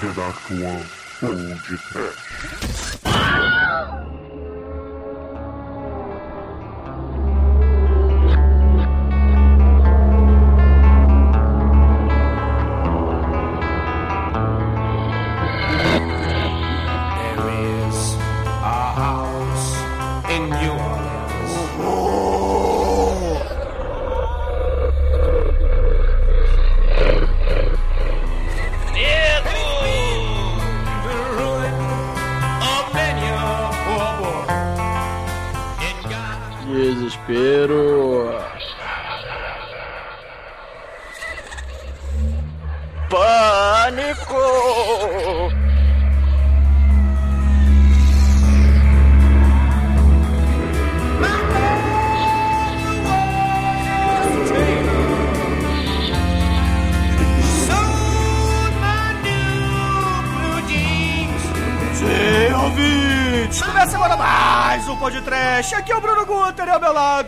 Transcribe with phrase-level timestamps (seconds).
[0.00, 0.86] The Dark One
[1.22, 3.21] Old Trash.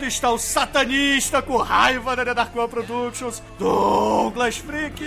[0.05, 5.03] Lado está o satanista com raiva da Dark One Productions, Douglas Freak,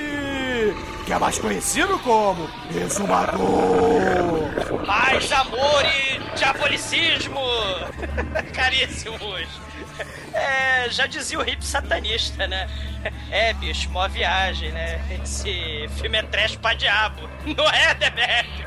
[1.07, 3.39] que é mais conhecido como Exumador.
[4.85, 7.41] Paz, amor e diabolicismo!
[8.53, 9.49] Caríssimos!
[10.35, 12.69] É, já dizia o hip satanista, né?
[13.31, 15.01] É, bicho, mó viagem, né?
[15.23, 18.67] Esse filme é trash pra diabo, não é, Demetrio?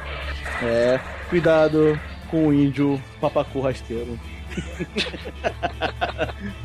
[0.64, 4.20] É, cuidado com o índio papacu rasteiro.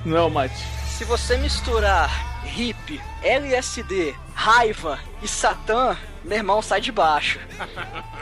[0.04, 0.56] Não, Mate.
[0.88, 2.10] Se você misturar
[2.56, 7.38] hip, LSD, raiva e satã, meu irmão sai de baixo.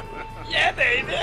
[0.46, 1.14] Yeah, baby!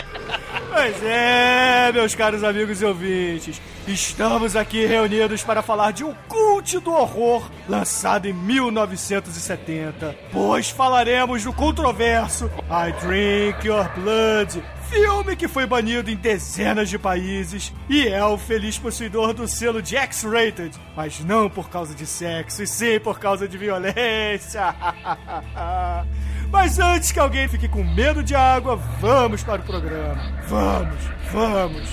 [0.73, 6.80] Pois é, meus caros amigos e ouvintes, estamos aqui reunidos para falar de um cult
[6.80, 15.47] do horror lançado em 1970, pois falaremos do controverso I Drink Your Blood, filme que
[15.47, 20.78] foi banido em dezenas de países e é o feliz possuidor do selo de X-Rated,
[20.97, 24.75] mas não por causa de sexo, e sim por causa de violência.
[26.51, 30.22] Mas antes que alguém fique com medo de água, vamos para o programa.
[30.50, 31.00] Vamos,
[31.31, 31.90] vamos.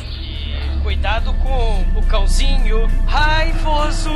[0.83, 4.11] Cuidado com o cãozinho raivoso!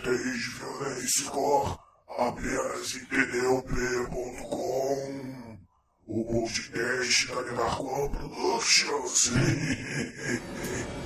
[0.00, 1.78] nudez, violência e cor
[2.18, 4.50] apenas em tdop.com
[6.06, 9.30] O podcast da One Productions.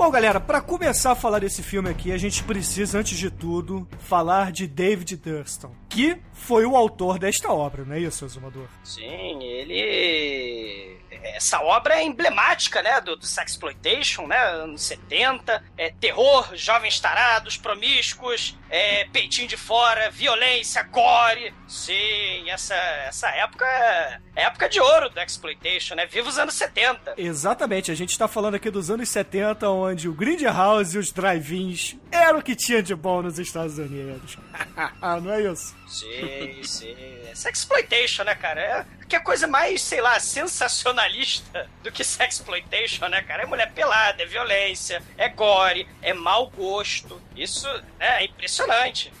[0.00, 3.86] Bom, galera, para começar a falar desse filme aqui, a gente precisa, antes de tudo,
[3.98, 8.66] falar de David Thurston, que foi o autor desta obra, não é isso, Exumador?
[8.82, 10.96] Sim, ele.
[11.22, 13.00] Essa obra é emblemática, né?
[13.00, 14.38] Do, do Sexploitation, né?
[14.38, 15.62] Anos 70.
[15.76, 21.52] É terror, jovens tarados, promíscuos, é, peitinho de fora, violência, gore.
[21.66, 23.66] Sim, essa, essa época
[24.36, 26.06] é época de ouro do Exploitation, né?
[26.06, 27.14] Viva os anos 70.
[27.16, 31.96] Exatamente, a gente tá falando aqui dos anos 70, onde o Grindhouse e os drive-ins
[32.10, 34.36] eram o que tinha de bom nos Estados Unidos.
[35.22, 35.74] não é isso?
[35.86, 36.96] Sim, sim.
[37.34, 38.60] Sexploitation, né, cara?
[38.60, 43.42] É que é coisa mais, sei lá, sensacionalista do que sexploitation, né, cara?
[43.42, 47.20] É mulher pelada, é violência, é gore, é mau gosto.
[47.34, 47.66] Isso
[47.98, 48.59] né, é impressionante.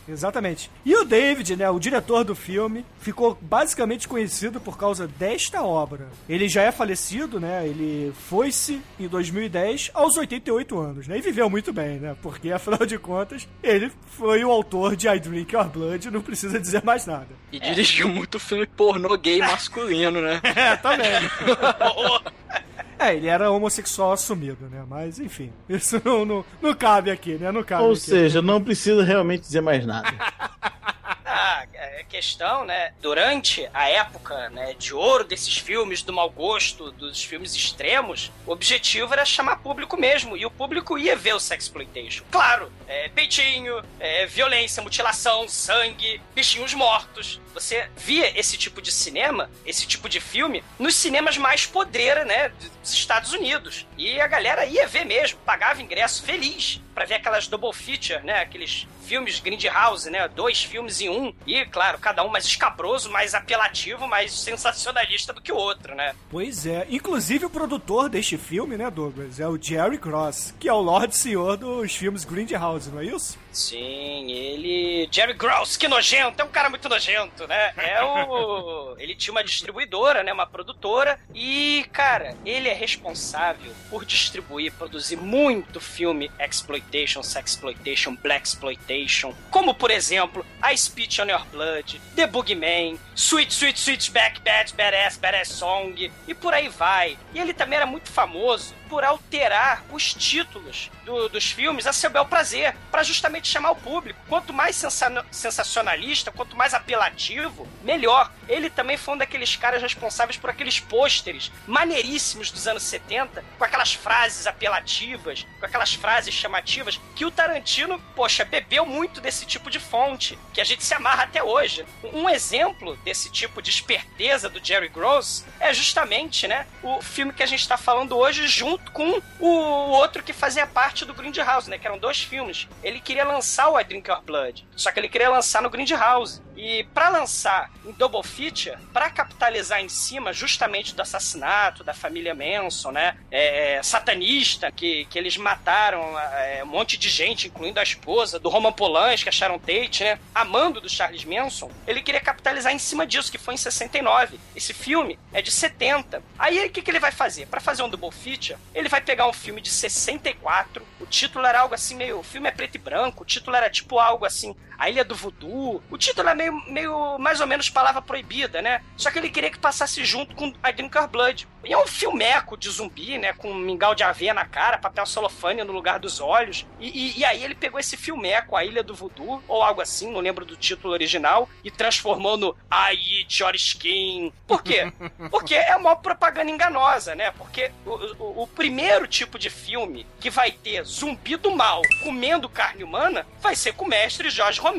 [0.08, 0.70] Exatamente.
[0.84, 6.08] E o David, né, o diretor do filme, ficou basicamente conhecido por causa desta obra.
[6.28, 7.66] Ele já é falecido, né?
[7.66, 11.18] Ele foi-se em 2010 aos 88 anos, né?
[11.18, 12.16] E viveu muito bem, né?
[12.22, 16.58] Porque afinal de contas, ele foi o autor de I Drink Your Blood, não precisa
[16.58, 17.28] dizer mais nada.
[17.52, 20.40] E dirigiu muito filme pornô gay masculino, né?
[20.60, 21.06] É, também.
[23.00, 24.84] É, ele era homossexual assumido, né?
[24.86, 27.50] Mas, enfim, isso não, não, não cabe aqui, né?
[27.50, 28.00] Não cabe Ou aqui.
[28.00, 30.08] seja, não precisa realmente dizer mais nada.
[31.30, 31.66] A
[32.08, 37.54] questão, né, durante a época, né, de ouro desses filmes do mau gosto, dos filmes
[37.54, 42.24] extremos, o objetivo era chamar público mesmo, e o público ia ver o sexploitation.
[42.30, 47.40] Claro, é, peitinho, é, violência, mutilação, sangue, bichinhos mortos.
[47.54, 52.48] Você via esse tipo de cinema, esse tipo de filme, nos cinemas mais podreira, né,
[52.80, 53.86] dos Estados Unidos.
[53.96, 58.40] E a galera ia ver mesmo, pagava ingresso feliz pra ver aquelas double feature, né,
[58.40, 61.32] aqueles filmes Grindhouse, né, dois filmes em um.
[61.46, 66.14] E, claro, cada um mais escabroso, mais apelativo, mais sensacionalista do que o outro, né?
[66.28, 66.86] Pois é.
[66.90, 71.16] Inclusive o produtor deste filme, né, Douglas, é o Jerry Cross, que é o Lord
[71.16, 73.38] Senhor dos filmes Grindhouse, não é isso?
[73.52, 75.08] Sim, ele.
[75.10, 77.72] Jerry Gross, que nojento, é um cara muito nojento, né?
[77.76, 78.94] É o.
[78.98, 80.32] ele tinha uma distribuidora, né?
[80.32, 81.18] Uma produtora.
[81.34, 89.34] E, cara, ele é responsável por distribuir, produzir muito filme exploitation, sexploitation, black exploitation.
[89.50, 94.74] Como, por exemplo, I Speech on Your Blood, The Boogeyman, Sweet, Sweet, Sweet Back, Bad,
[94.74, 96.10] Badass, Badass Song.
[96.26, 97.18] E por aí vai.
[97.34, 102.08] E ele também era muito famoso por alterar os títulos do- dos filmes a seu
[102.10, 104.20] bel prazer, para justamente chamar o público.
[104.28, 108.30] Quanto mais sensa- sensacionalista, quanto mais apelativo, melhor.
[108.48, 113.64] Ele também foi um daqueles caras responsáveis por aqueles pôsteres maneiríssimos dos anos 70, com
[113.64, 119.70] aquelas frases apelativas, com aquelas frases chamativas, que o Tarantino, poxa, bebeu muito desse tipo
[119.70, 121.84] de fonte, que a gente se amarra até hoje.
[122.12, 127.42] Um exemplo desse tipo de esperteza do Jerry Gross é justamente, né, o filme que
[127.42, 129.46] a gente está falando hoje junto com o
[129.90, 132.68] outro que fazia parte do Grindhouse, né, que eram dois filmes.
[132.82, 136.42] Ele queria lançar o I Drink Your Blood, só que ele queria lançar no Grindhouse.
[136.56, 142.34] E para lançar em double feature, para capitalizar em cima justamente do assassinato da família
[142.34, 147.80] Manson, né, é, é, satanista, que, que eles mataram é, um monte de gente, incluindo
[147.80, 152.20] a esposa do Roman Polanski, a Sharon Tate, né, amando do Charles Manson, ele queria
[152.20, 154.38] capitalizar em cima disso, que foi em 69.
[154.54, 156.22] Esse filme é de 70.
[156.38, 157.46] Aí o que, que ele vai fazer?
[157.46, 161.60] Para fazer um double feature, ele vai pegar um filme de 64, o título era
[161.60, 164.54] algo assim meio, o filme é preto e branco, o título era tipo algo assim,
[164.80, 165.82] a Ilha do Voodoo.
[165.90, 168.82] O título é meio, meio mais ou menos palavra proibida, né?
[168.96, 171.46] Só que ele queria que passasse junto com I Drink Your Blood.
[171.62, 173.34] E é um filmeco de zumbi, né?
[173.34, 176.66] Com mingau de aveia na cara, papel celofane no lugar dos olhos.
[176.80, 180.10] E, e- e aí ele pegou esse filmeco, A Ilha do Voodoo, ou algo assim,
[180.10, 184.32] não lembro do título original, e transformou no I Eat Your Skin.
[184.46, 184.90] Por quê?
[185.30, 187.30] Porque é uma propaganda enganosa, né?
[187.32, 192.48] Porque o, o- o primeiro tipo de filme que vai ter zumbi do mal comendo
[192.48, 194.69] carne humana vai ser com o mestre Jorge Romero.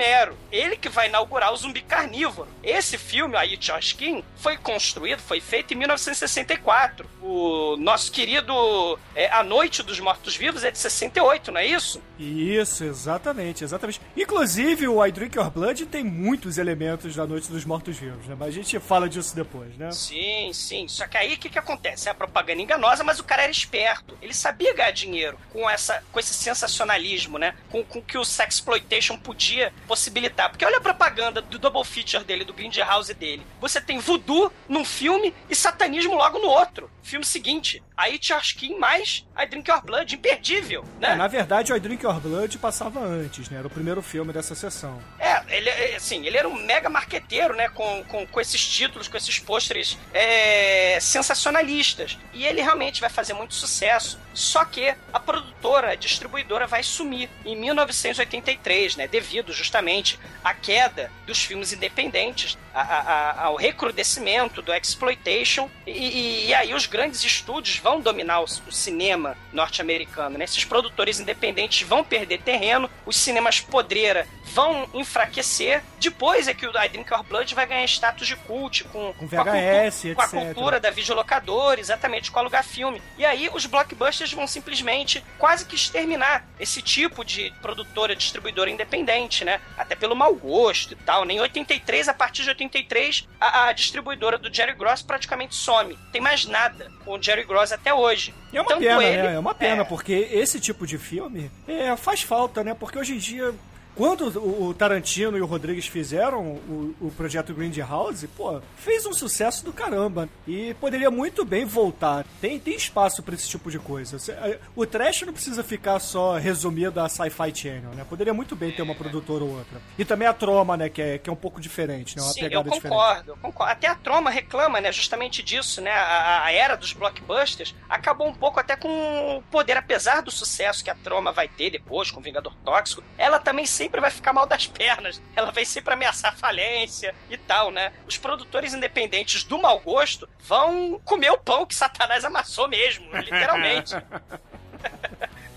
[0.51, 2.47] Ele que vai inaugurar o zumbi carnívoro.
[2.63, 7.09] Esse filme, aí, Your Skin, foi construído, foi feito em 1964.
[7.21, 12.01] O nosso querido é, A Noite dos Mortos-Vivos é de 68, não é isso?
[12.19, 14.01] Isso, exatamente, exatamente.
[14.15, 18.35] Inclusive, o I Drink Your Blood tem muitos elementos da Noite dos Mortos-Vivos, né?
[18.37, 19.91] Mas a gente fala disso depois, né?
[19.91, 20.87] Sim, sim.
[20.87, 22.07] Só que aí o que, que acontece?
[22.07, 24.17] É a propaganda enganosa, mas o cara era esperto.
[24.21, 27.55] Ele sabia ganhar dinheiro com, essa, com esse sensacionalismo, né?
[27.69, 30.49] Com, com que o Sexploitation podia possibilitar.
[30.49, 33.45] Porque olha a propaganda do double feature dele, do Grindhouse dele.
[33.59, 36.89] Você tem voodoo num filme e satanismo logo no outro.
[37.03, 41.13] Filme seguinte, aí Skin mais I Drink Your Blood, imperdível, né?
[41.13, 43.57] É, na verdade, o I Drink Your Blood passava antes, né?
[43.57, 45.01] Era o primeiro filme dessa sessão.
[45.19, 47.69] É, ele, é, assim, ele era um mega marqueteiro, né?
[47.69, 52.17] Com, com, com esses títulos, com esses pôsteres é, sensacionalistas.
[52.33, 54.19] E ele realmente vai fazer muito sucesso.
[54.33, 59.07] Só que a produtora, a distribuidora vai sumir em 1983, né?
[59.07, 65.69] Devido justamente à queda dos filmes independentes, a- a- a- ao recrudescimento do exploitation.
[65.85, 70.45] E, e- aí os grandes estúdios vão dominar o, o cinema norte-americano, né?
[70.45, 75.83] Esses produtores independentes vão perder terreno, os cinemas podreira vão enfraquecer.
[75.99, 79.27] Depois é que o I Drink Your Blood vai ganhar status de cult com, Com
[79.29, 83.01] com a VHS, cultu- com a cultura da videolocadora, exatamente, com alugar filme.
[83.17, 89.43] E aí os blockbusters vão simplesmente quase que exterminar esse tipo de produtora, distribuidora independente,
[89.45, 89.50] né?
[89.77, 91.25] Até pelo mau gosto e tal.
[91.25, 91.33] né?
[91.33, 95.97] Em 83, a partir de 83, a, a distribuidora do Jerry Gross praticamente some.
[96.11, 98.33] Tem mais nada com o Jerry Gross até hoje.
[98.53, 99.33] E é uma Tanto pena, ele- né?
[99.35, 99.85] É uma pena, é.
[99.85, 102.73] porque esse tipo de filme é, faz falta, né?
[102.73, 103.53] Porque hoje em dia,
[104.01, 109.63] quando o Tarantino e o Rodrigues fizeram o, o projeto Grindhouse, pô, fez um sucesso
[109.63, 110.27] do caramba.
[110.47, 112.25] E poderia muito bem voltar.
[112.41, 114.17] Tem, tem espaço pra esse tipo de coisa.
[114.31, 118.03] É, O trash não precisa ficar só resumido a Sci-Fi Channel, né?
[118.09, 119.79] Poderia muito bem ter uma produtora ou outra.
[119.99, 120.89] E também a Troma, né?
[120.89, 122.23] Que é, que é um pouco diferente, né?
[122.23, 122.91] Uma Sim, eu pegada diferente.
[122.91, 123.71] concordo, eu concordo.
[123.71, 125.91] Até a Troma reclama, né, justamente disso, né?
[125.91, 130.83] A, a era dos blockbusters acabou um pouco até com o poder, apesar do sucesso
[130.83, 134.31] que a Troma vai ter depois com o Vingador Tóxico, ela também sempre vai ficar
[134.31, 135.21] mal das pernas.
[135.35, 137.91] Ela vai sempre ameaçar falência e tal, né?
[138.07, 143.93] Os produtores independentes do mau gosto vão comer o pão que Satanás amassou mesmo, literalmente.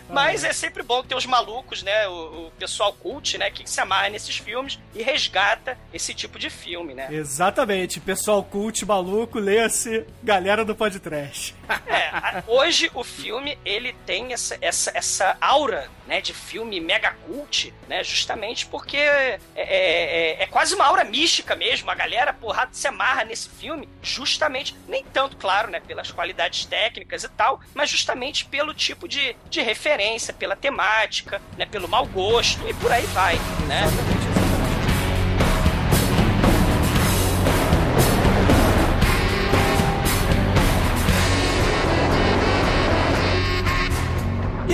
[0.08, 2.06] Mas é sempre bom ter os malucos, né?
[2.08, 3.50] O, o pessoal cult, né?
[3.50, 7.08] Que se amarra nesses filmes e resgata esse tipo de filme, né?
[7.10, 8.00] Exatamente.
[8.00, 11.54] Pessoal cult maluco, leia-se Galera do Podcast.
[11.86, 17.72] É, hoje o filme ele tem essa, essa, essa aura né, de filme mega cult,
[17.88, 18.02] né?
[18.04, 21.90] Justamente porque é, é, é- é quase uma aura mística mesmo.
[21.90, 25.80] A galera, porra, se amarra nesse filme justamente, nem tanto, claro, né?
[25.80, 31.66] Pelas qualidades técnicas e tal, mas justamente pelo tipo de, de referência, pela temática, né?
[31.66, 33.84] Pelo mau gosto e por aí vai, né?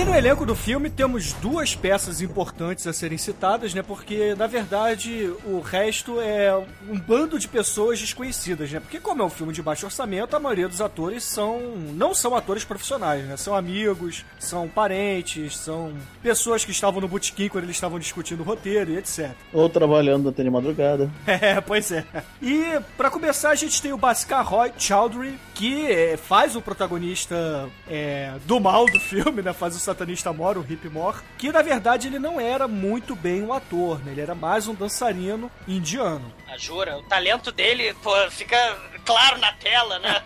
[0.01, 3.83] E no elenco do filme temos duas peças importantes a serem citadas, né?
[3.83, 6.51] Porque, na verdade, o resto é
[6.89, 8.79] um bando de pessoas desconhecidas, né?
[8.79, 12.35] Porque como é um filme de baixo orçamento, a maioria dos atores são não são
[12.35, 13.37] atores profissionais, né?
[13.37, 15.93] São amigos, são parentes, são
[16.23, 19.29] pessoas que estavam no botequim quando eles estavam discutindo o roteiro e etc.
[19.53, 21.11] Ou trabalhando até de madrugada.
[21.27, 22.05] É, pois é.
[22.41, 27.69] E pra começar a gente tem o Bhaskar Roy Chowdhury, que é, faz o protagonista
[27.87, 29.53] é, do mal do filme, né?
[29.53, 33.43] Faz o satanista Mor, o Hip Mor, que na verdade ele não era muito bem
[33.43, 34.11] um ator, né?
[34.11, 36.33] Ele era mais um dançarino indiano.
[36.47, 38.57] Ah, jura, o talento dele, pô, fica
[39.05, 40.21] claro na tela, né?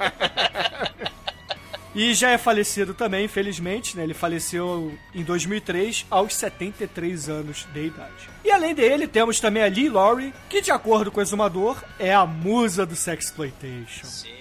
[1.95, 4.03] E já é falecido também, infelizmente, né?
[4.03, 8.29] Ele faleceu em 2003, aos 73 anos de idade.
[8.43, 12.13] E além dele, temos também a Lee Laurie, que de acordo com o Exumador, é
[12.13, 14.05] a musa do Sexploitation.
[14.05, 14.34] Sim.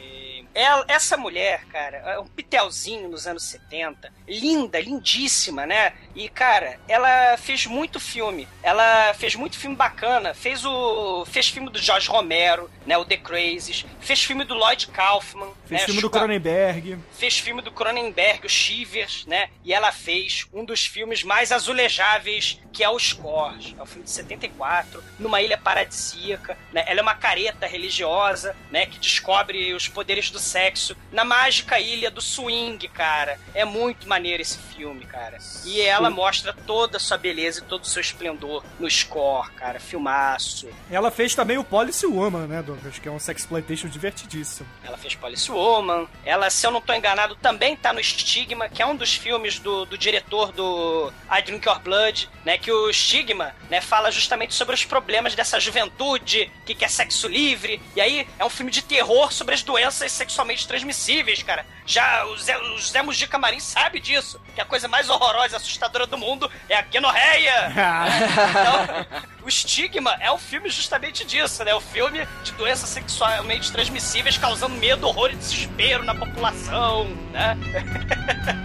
[0.54, 5.92] Ela- essa mulher, cara, é um pitelzinho nos anos 70, linda, lindíssima, né?
[6.14, 8.46] E, cara, ela fez muito filme.
[8.62, 10.32] Ela fez muito filme bacana.
[10.32, 11.24] Fez o.
[11.26, 12.96] Fez filme do Jorge Romero, né?
[12.96, 13.84] O The Crazies.
[14.00, 15.52] Fez filme do Lloyd Kaufman.
[15.66, 15.86] Fez né?
[15.86, 16.98] filme do Cronenberg.
[17.12, 19.48] fez filme do Cronenberg, o Shivers, né?
[19.64, 23.74] E ela fez um dos filmes mais azulejáveis, que é o Scores.
[23.78, 26.84] É um filme de 74, numa ilha paradisíaca, né?
[26.86, 28.86] Ela é uma careta religiosa, né?
[28.86, 33.38] Que descobre os poderes do sexo na mágica ilha do swing, cara.
[33.54, 35.38] É muito maneiro esse filme, cara.
[35.64, 39.80] E ela mostra toda a sua beleza e todo o seu esplendor no Score, cara.
[39.80, 40.68] Filmaço.
[40.90, 42.98] Ela fez também o Policy Woman, né, Douglas?
[42.98, 44.68] Que é um sexploitation divertidíssimo.
[44.82, 46.06] Ela fez Police Woman.
[46.24, 49.58] Ela, se eu não tô enganado, também tá no Stigma, que é um dos filmes
[49.58, 52.58] do, do diretor do I Drink Your Blood, né?
[52.58, 57.80] Que o Stigma, né, fala justamente sobre os problemas dessa juventude que quer sexo livre.
[57.96, 61.64] E aí é um filme de terror sobre as doenças sexualmente transmissíveis, cara.
[61.86, 64.40] Já o Zé, o Zé Mujica Marim sabe disso.
[64.54, 67.72] Que a coisa mais horrorosa e assustadora do mundo é a gonorreia.
[68.54, 71.74] Então, o Stigma é um filme justamente disso, né?
[71.74, 77.56] O filme de doenças sexualmente transmissíveis causando medo, horror e desespero na população, né?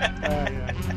[0.09, 0.79] tdump.com.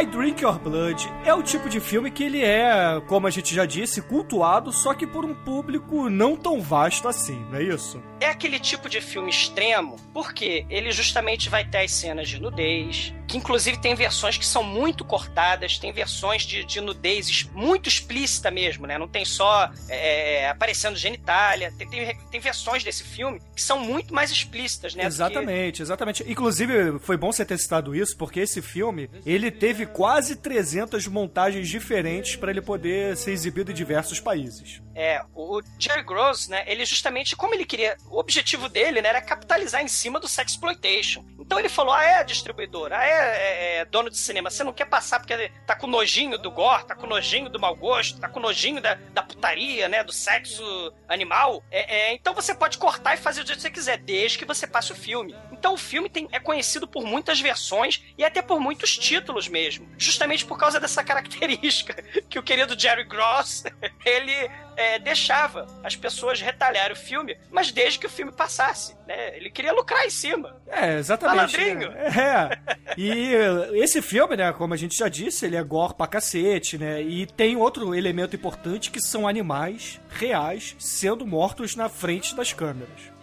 [0.00, 3.54] I Drink Your Blood é o tipo de filme que ele é, como a gente
[3.54, 8.02] já disse, cultuado, só que por um público não tão vasto assim, não é isso?
[8.20, 13.12] É aquele tipo de filme extremo, porque ele justamente vai ter as cenas de nudez,
[13.26, 18.50] que inclusive tem versões que são muito cortadas, tem versões de, de nudez muito explícita
[18.50, 18.96] mesmo, né?
[18.98, 24.14] Não tem só é, aparecendo genitália, tem, tem, tem versões desse filme que são muito
[24.14, 25.02] mais explícitas, né?
[25.02, 26.24] do que- Exatamente, exatamente.
[26.26, 31.68] Inclusive, foi bom você ter citado isso, porque esse filme, ele teve quase 300 montagens
[31.68, 34.80] diferentes para ele poder ser exibido em diversos países.
[34.94, 39.22] É, o Jerry Gross, né, ele justamente, como ele queria, o objetivo dele, né, era
[39.22, 41.24] capitalizar em cima do sexploitation.
[41.38, 44.72] Então ele falou, ah, é distribuidor, ah, é, é, é dono de cinema, você não
[44.72, 48.28] quer passar porque tá com nojinho do gore, tá com nojinho do mau gosto, tá
[48.28, 50.62] com nojinho da, da putaria, né, do sexo
[51.08, 54.38] animal, é, é, então você pode cortar e fazer o jeito que você quiser, desde
[54.38, 55.34] que você passe o filme.
[55.60, 59.86] Então o filme tem, é conhecido por muitas versões e até por muitos títulos mesmo,
[59.98, 63.64] justamente por causa dessa característica que o querido Jerry Gross,
[64.02, 69.36] ele é, deixava as pessoas retalharem o filme, mas desde que o filme passasse, né?
[69.36, 70.56] Ele queria lucrar em cima.
[70.66, 71.58] É, exatamente.
[71.58, 71.90] Malandrinho.
[71.90, 72.08] né?
[72.08, 72.94] É.
[72.96, 73.34] E
[73.74, 77.02] esse filme, né, como a gente já disse, ele é gore pra cacete, né?
[77.02, 83.19] E tem outro elemento importante que são animais reais sendo mortos na frente das câmeras.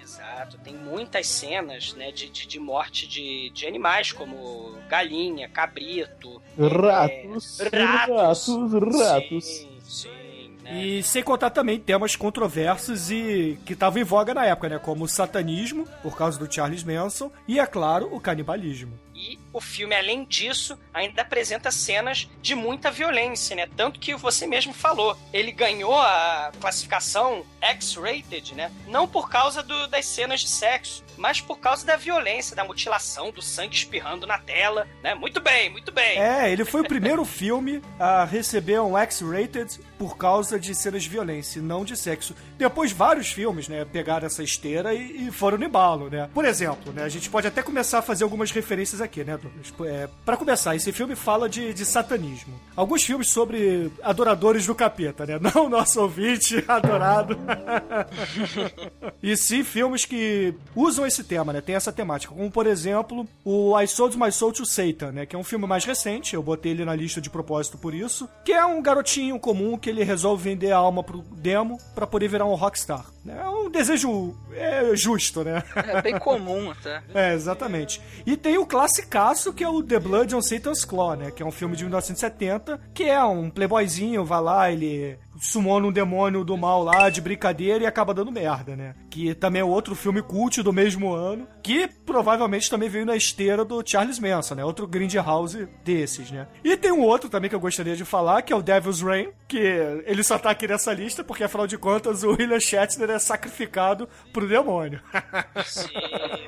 [0.63, 7.60] Tem muitas cenas, né, de, de, de morte de, de animais, como galinha, cabrito, Ratos,
[7.60, 9.46] é, ratos, ratos.
[9.46, 10.27] Sim, sim.
[10.70, 14.79] E sem contar também temas controversos e que estavam em voga na época, né?
[14.79, 19.00] Como o satanismo, por causa do Charles Manson, e, é claro, o canibalismo.
[19.20, 23.68] E o filme, além disso, ainda apresenta cenas de muita violência, né?
[23.76, 28.72] Tanto que você mesmo falou, ele ganhou a classificação X-rated, né?
[28.88, 33.32] Não por causa do- das cenas de sexo, mas por causa da violência, da mutilação,
[33.32, 35.16] do sangue espirrando na tela, né?
[35.16, 36.20] Muito bem, muito bem.
[36.20, 41.10] É, ele foi o primeiro filme a receber um X-rated por causa de cenas de
[41.10, 42.36] violência, não de sexo.
[42.56, 46.30] Depois, vários filmes, né, pegaram essa esteira e, e foram no embalo, né?
[46.34, 49.74] Por exemplo, né, a gente pode até começar a fazer algumas referências aqui, né, Douglas?
[49.92, 52.60] É, para começar, esse filme fala de, de satanismo.
[52.76, 55.40] Alguns filmes sobre adoradores do capeta, né?
[55.54, 57.38] Não o nosso ouvinte adorado.
[59.22, 61.62] e sim filmes que usam esse tema, né?
[61.62, 62.34] Tem essa temática.
[62.34, 65.26] Como, por exemplo, o I Sold My Soul to Satan, né?
[65.26, 68.30] Que é um filme mais recente, eu botei ele na lista de propósito por isso.
[68.44, 72.28] Que é um garotinho comum que ele resolve vender a alma pro demo pra poder
[72.28, 73.06] virar um rockstar.
[73.28, 75.62] É um desejo é, justo, né?
[75.76, 77.04] É bem comum até.
[77.14, 78.02] É, exatamente.
[78.26, 78.66] E tem o
[78.98, 81.32] classicaço que é o The Blood on Satan's Claw, né?
[81.32, 85.91] Que é um filme de 1970, que é um playboyzinho, vai lá, ele sumona um
[85.91, 88.96] demônio do mal lá de brincadeira e acaba dando merda, né?
[89.10, 93.63] Que também é outro filme cult do mesmo ano, que provavelmente também veio na esteira
[93.65, 94.63] do Charles Manson, né?
[94.65, 96.48] Outro Grindhouse desses, né?
[96.63, 99.29] E tem um outro também que eu gostaria de falar, que é o Devil's Rain,
[99.48, 99.58] que
[100.06, 104.08] ele só tá aqui nessa lista porque, afinal de contas, o William Shatner é sacrificado
[104.34, 105.01] pro demônio.
[105.65, 105.89] Sim,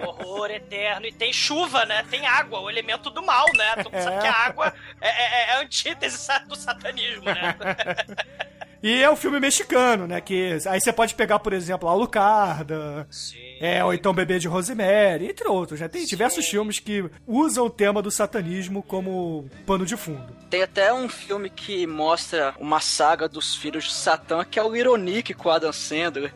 [0.06, 1.06] horror eterno.
[1.06, 2.04] E tem chuva, né?
[2.10, 3.76] Tem água, o elemento do mal, né?
[3.84, 7.56] Todo mundo sabe que a água é, é- é a antítese do satanismo, né?
[8.82, 10.22] E é um filme mexicano, né?
[10.22, 13.58] Que aí você pode pegar, por exemplo, Alucarda, Sim.
[13.60, 15.88] é, ou então Bebê de Rosemary, entre outros, né?
[15.88, 20.34] Tem diversos filmes que usam o tema do satanismo como pano de fundo.
[20.50, 24.76] Tem até um filme que mostra uma saga dos filhos de Satã, que é o
[24.76, 26.34] Ironic com o Adam Sandler.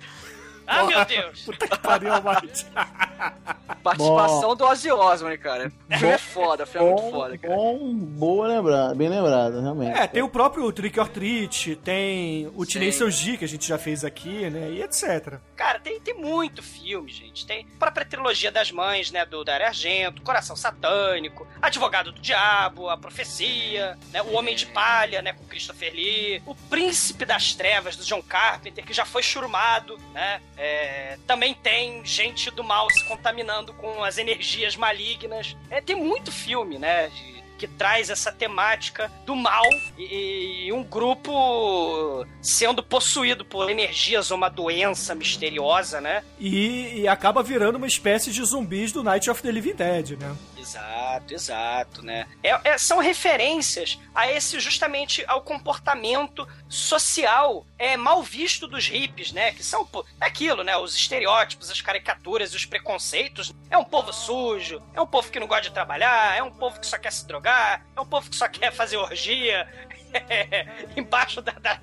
[0.65, 1.41] Ah, meu Deus!
[1.46, 2.65] Puta que pariu, Mate.
[3.84, 5.72] Participação do Ozzy Osbourne, cara.
[5.89, 7.53] Filme é foda, filme é muito foda, cara.
[7.53, 10.00] bom, boa lembrada, bem lembrado, realmente.
[10.00, 13.77] É, tem o próprio Trick or Treat, tem o Tinei G, que a gente já
[13.77, 14.72] fez aqui, né?
[14.72, 15.39] E etc.
[15.55, 17.46] Cara, tem, tem muito filme, gente.
[17.46, 19.25] Tem a própria trilogia das mães, né?
[19.25, 24.22] Do Dario Argento, Coração Satânico, Advogado do Diabo, A Profecia, né?
[24.22, 25.34] O Homem de Palha, né?
[25.34, 30.42] Com Christopher Lee, O Príncipe das Trevas, do John Carpenter, que já foi churumado, né?
[30.57, 35.55] É, também tem gente do mal se contaminando com as energias malignas.
[35.70, 37.07] É, tem muito filme, né?
[37.09, 39.63] de- que traz essa temática do mal
[39.98, 46.24] e, e um grupo sendo possuído por energias ou uma doença misteriosa, né?
[46.39, 50.35] E, e acaba virando uma espécie de zumbis do Night of the Living Dead, né?
[50.64, 52.26] Exato, exato, né?
[52.42, 59.34] É- é- são referências a esse justamente ao comportamento social é mal visto dos hippies,
[59.34, 59.52] né?
[59.52, 60.78] Que são pô, é aquilo, né?
[60.78, 63.54] Os estereótipos, as caricaturas os preconceitos.
[63.70, 66.80] É um povo sujo, é um povo que não gosta de trabalhar, é um povo
[66.80, 69.68] que só quer se drogar, é um povo que só quer fazer orgia.
[70.96, 71.80] embaixo da, da-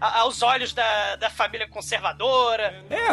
[0.00, 2.82] aos olhos da, da família conservadora.
[2.88, 3.10] É,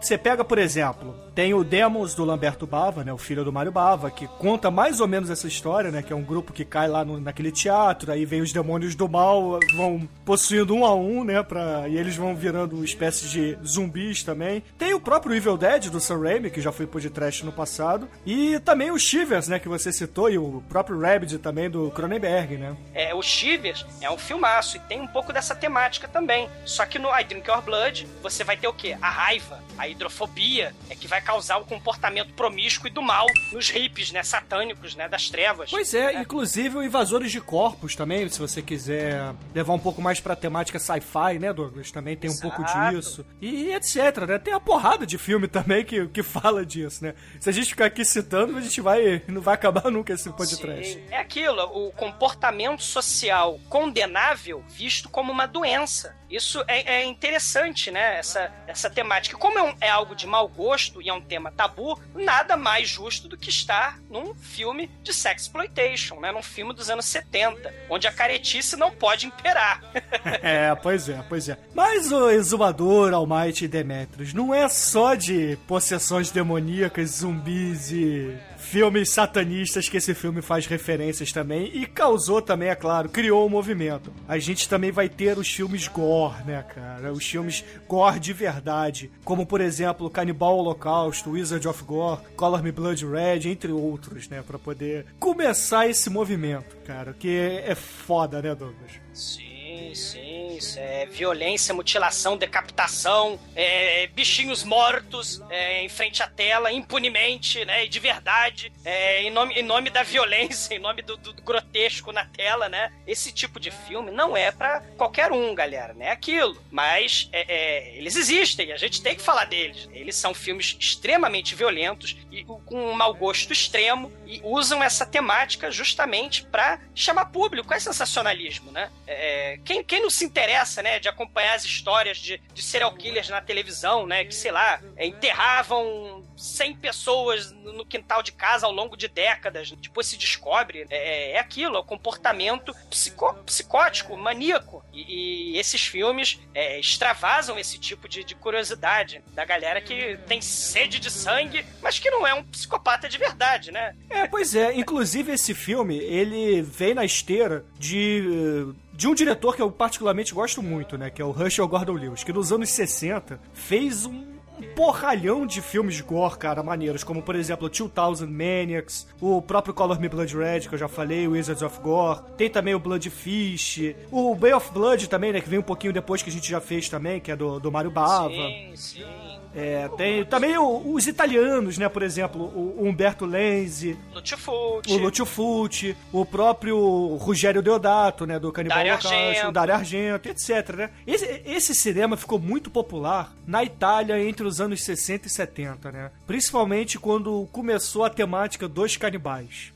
[0.00, 3.70] você pega, por exemplo, tem o Demos do Lamberto Bava, né, o filho do Mário
[3.70, 6.88] Bava, que conta mais ou menos essa história, né, que é um grupo que cai
[6.88, 11.22] lá no- naquele teatro, aí vem os demônios do mal, vão possuindo um a um,
[11.22, 14.64] né, pra, e eles vão virando uma espécie de zumbis também.
[14.78, 18.58] Tem o próprio Evil Dead do Sam Raimi, que já foi trash no passado, e
[18.60, 22.74] também o Shivers, né, que você citou, e o próprio Rabid também do Cronenberg, né.
[22.94, 26.48] É, o Shivers é um filmaço e tem um pouco dessa temática também.
[26.64, 28.96] Só que no I Drink Your Blood, você vai ter o quê?
[29.02, 33.68] A raiva, a hidrofobia, é que vai causar o comportamento promíscuo e do mal nos
[33.68, 34.22] hippies, né?
[34.22, 35.08] Satânicos, né?
[35.08, 35.70] Das trevas.
[35.70, 40.20] Pois é, inclusive o Invasores de Corpos também, se você quiser levar um pouco mais
[40.20, 41.90] pra temática sci-fi, né, Douglas?
[41.90, 42.96] Também tem um pouco Exato.
[42.96, 43.26] disso.
[43.40, 44.38] E etc, né?
[44.38, 47.14] Tem a porrada de filme também que, que fala disso, né?
[47.40, 49.20] Se a gente ficar aqui citando, a gente vai.
[49.26, 51.02] não vai acabar nunca esse podcast.
[51.10, 56.14] É aquilo, o comportamento social condenável visto como uma doença.
[56.28, 58.18] Isso é, é interessante, né?
[58.18, 59.36] Essa, essa temática.
[59.38, 62.88] Como é, um- é algo de mau gosto e é um tema tabu, nada mais
[62.88, 66.32] justo do que estar num filme de sexploitation, né?
[66.32, 69.82] Num filme dos anos 70, onde a caretice não pode imperar.
[70.42, 71.58] É, pois é, pois é.
[71.74, 79.10] Mas o Exumador, Almighty e Demetrius não é só de possessões demoníacas, zumbis e filmes
[79.10, 84.12] satanistas que esse filme faz referências também e causou também, é claro, criou um movimento.
[84.26, 87.12] A gente também vai ter os filmes gore, né, cara?
[87.12, 92.72] Os filmes gore de verdade, como por exemplo Canibal Holocausto, Wizard of Gore, Color Me
[92.72, 97.28] Blood Red, entre outros, né, Pra poder começar esse movimento, cara, que
[97.64, 98.92] é foda, né, Douglas?
[99.12, 99.55] Sim,
[99.94, 100.46] Sim, sim.
[100.76, 107.84] É violência, mutilação, decapitação, é, bichinhos mortos é, em frente à tela, impunemente, né?
[107.84, 112.12] E de verdade, é, em, nome, em nome da violência, em nome do, do grotesco
[112.12, 112.92] na tela, né?
[113.06, 116.10] Esse tipo de filme não é pra qualquer um, galera, né?
[116.10, 116.60] Aquilo.
[116.70, 119.88] Mas é, é, eles existem, a gente tem que falar deles.
[119.92, 125.70] Eles são filmes extremamente violentos e com um mau gosto extremo e usam essa temática
[125.70, 127.72] justamente pra chamar público.
[127.72, 128.90] É sensacionalismo, né?
[129.06, 133.28] É, quem, quem não se interessa, né, de acompanhar as histórias de, de serial killers
[133.28, 138.72] na televisão, né, que, sei lá, é, enterravam 100 pessoas no quintal de casa ao
[138.72, 144.84] longo de décadas, depois se descobre, é, é aquilo, é o comportamento psicó- psicótico, maníaco.
[144.92, 150.40] E, e esses filmes é, extravasam esse tipo de, de curiosidade da galera que tem
[150.40, 153.96] sede de sangue, mas que não é um psicopata de verdade, né?
[154.08, 154.72] É, pois é.
[154.74, 158.72] Inclusive, esse filme, ele vem na esteira de...
[158.96, 161.10] De um diretor que eu particularmente gosto muito, né?
[161.10, 164.36] Que é o Herschel Gordon Lewis, que nos anos 60 fez um
[164.74, 170.08] porralhão de filmes gore, cara, maneiros, como por exemplo 2000 Maniacs, o próprio Color Me
[170.08, 174.34] Blood Red, que eu já falei, Wizards of Gore, tem também o Blood Fish, o
[174.34, 176.88] Bay of Blood também, né, que vem um pouquinho depois que a gente já fez
[176.88, 178.30] também, que é do, do Mario Bava.
[178.30, 179.35] Sim, sim.
[179.56, 184.92] É, tem também o- os italianos, né, por exemplo, o, o Umberto Lenzi, Lutifucci.
[184.92, 189.48] o Lúcio Fulci, o próprio Rogério Deodato, né, do Canibal Dario Argento.
[189.48, 190.90] o Dario Argento, etc, né?
[191.06, 196.10] Esse, esse cinema ficou muito popular na Itália entre os anos 60 e 70, né?
[196.26, 199.72] Principalmente quando começou a temática dos canibais.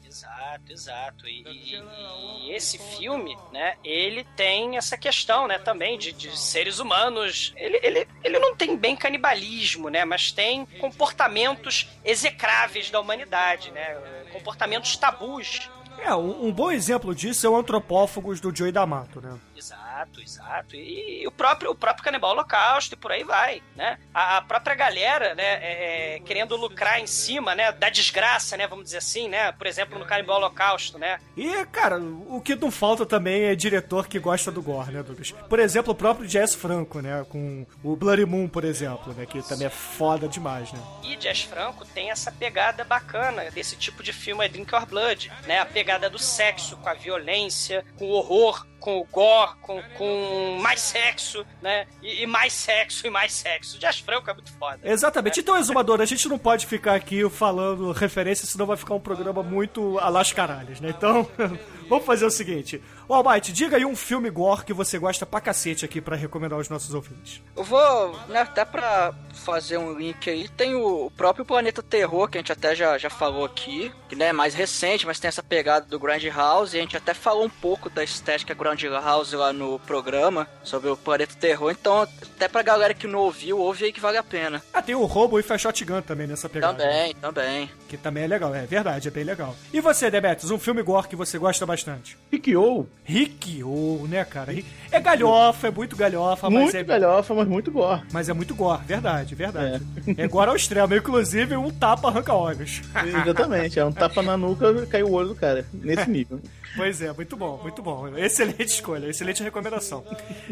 [0.51, 1.29] Exato, exato.
[1.29, 6.79] E, e- e esse filme, né, ele tem essa questão, né, também de, de seres
[6.79, 7.53] humanos.
[7.57, 13.95] Ele, ele, ele não tem bem canibalismo, né, mas tem comportamentos execráveis da humanidade, né,
[14.33, 15.71] comportamentos tabus.
[16.03, 19.39] É, um, um bom exemplo disso é o Antropófagos do Joey D'Amato, né?
[19.55, 20.75] Exato, exato.
[20.75, 23.99] E, o próprio o próprio Canibal Holocausto e por aí vai, né?
[24.15, 28.67] A, a própria galera, né, é, é, querendo lucrar em cima, né, da desgraça, né,
[28.67, 29.53] vamos dizer assim, né?
[29.53, 31.19] Por exemplo, no Canibal Holocausto, né?
[31.37, 35.33] E, cara, o que não falta também é diretor que gosta do gore, né, Douglas?
[35.33, 37.27] Por exemplo, o próprio Jazz Franco, né?
[37.29, 39.27] Com o Bloody Moon, por exemplo, né?
[39.27, 40.81] Que também é foda demais, né?
[41.03, 45.31] E Jazz Franco tem essa pegada bacana desse tipo de filme, é Drink Your Blood,
[45.47, 45.59] né?
[45.59, 50.59] A pegada do sexo com a violência, com o horror, com o gore, com, com
[50.61, 51.87] mais sexo, né?
[52.03, 53.79] E, e mais sexo e mais sexo.
[53.79, 54.79] Jazz Franco é muito foda.
[54.83, 55.41] Exatamente.
[55.41, 59.43] Então, Exumador, a gente não pode ficar aqui falando referência, senão vai ficar um programa
[59.43, 60.91] muito a las caralhas, né?
[60.97, 61.29] Então,
[61.89, 62.83] vamos fazer o seguinte.
[63.11, 66.57] Ô, Almighty, diga aí um filme gore que você gosta pra cacete aqui pra recomendar
[66.57, 67.43] aos nossos ouvintes.
[67.57, 72.29] Eu vou, né, até pra fazer um link aí, tem o, o próprio Planeta Terror,
[72.29, 75.27] que a gente até já, já falou aqui, que né, é mais recente, mas tem
[75.27, 78.79] essa pegada do Grand House, e a gente até falou um pouco da estética Grand
[79.03, 83.59] House lá no programa, sobre o Planeta Terror, então até pra galera que não ouviu,
[83.59, 84.63] ouve aí que vale a pena.
[84.73, 86.79] Ah, tem o Robo e Fast Shotgun também nessa pegada.
[86.79, 87.71] Também, também.
[87.89, 89.57] Que também é legal, é verdade, é bem legal.
[89.73, 92.17] E você, Demetrius, um filme gore que você gosta bastante?
[92.31, 92.89] Piqueou.
[93.05, 94.55] Rikyo, né, cara?
[94.91, 96.85] É galhofa, é muito galhofa, mas Muito é...
[96.85, 98.03] galhofa, mas muito gore.
[98.13, 99.85] Mas é muito gore, verdade, verdade.
[100.17, 102.83] É, gore ao extremo, inclusive um tapa arranca olhos.
[103.05, 103.79] Exatamente.
[103.79, 105.67] É um tapa na nuca caiu o olho do cara.
[105.73, 106.41] Nesse nível.
[106.77, 108.17] Pois é, muito bom, muito bom.
[108.17, 110.05] Excelente escolha, excelente recomendação.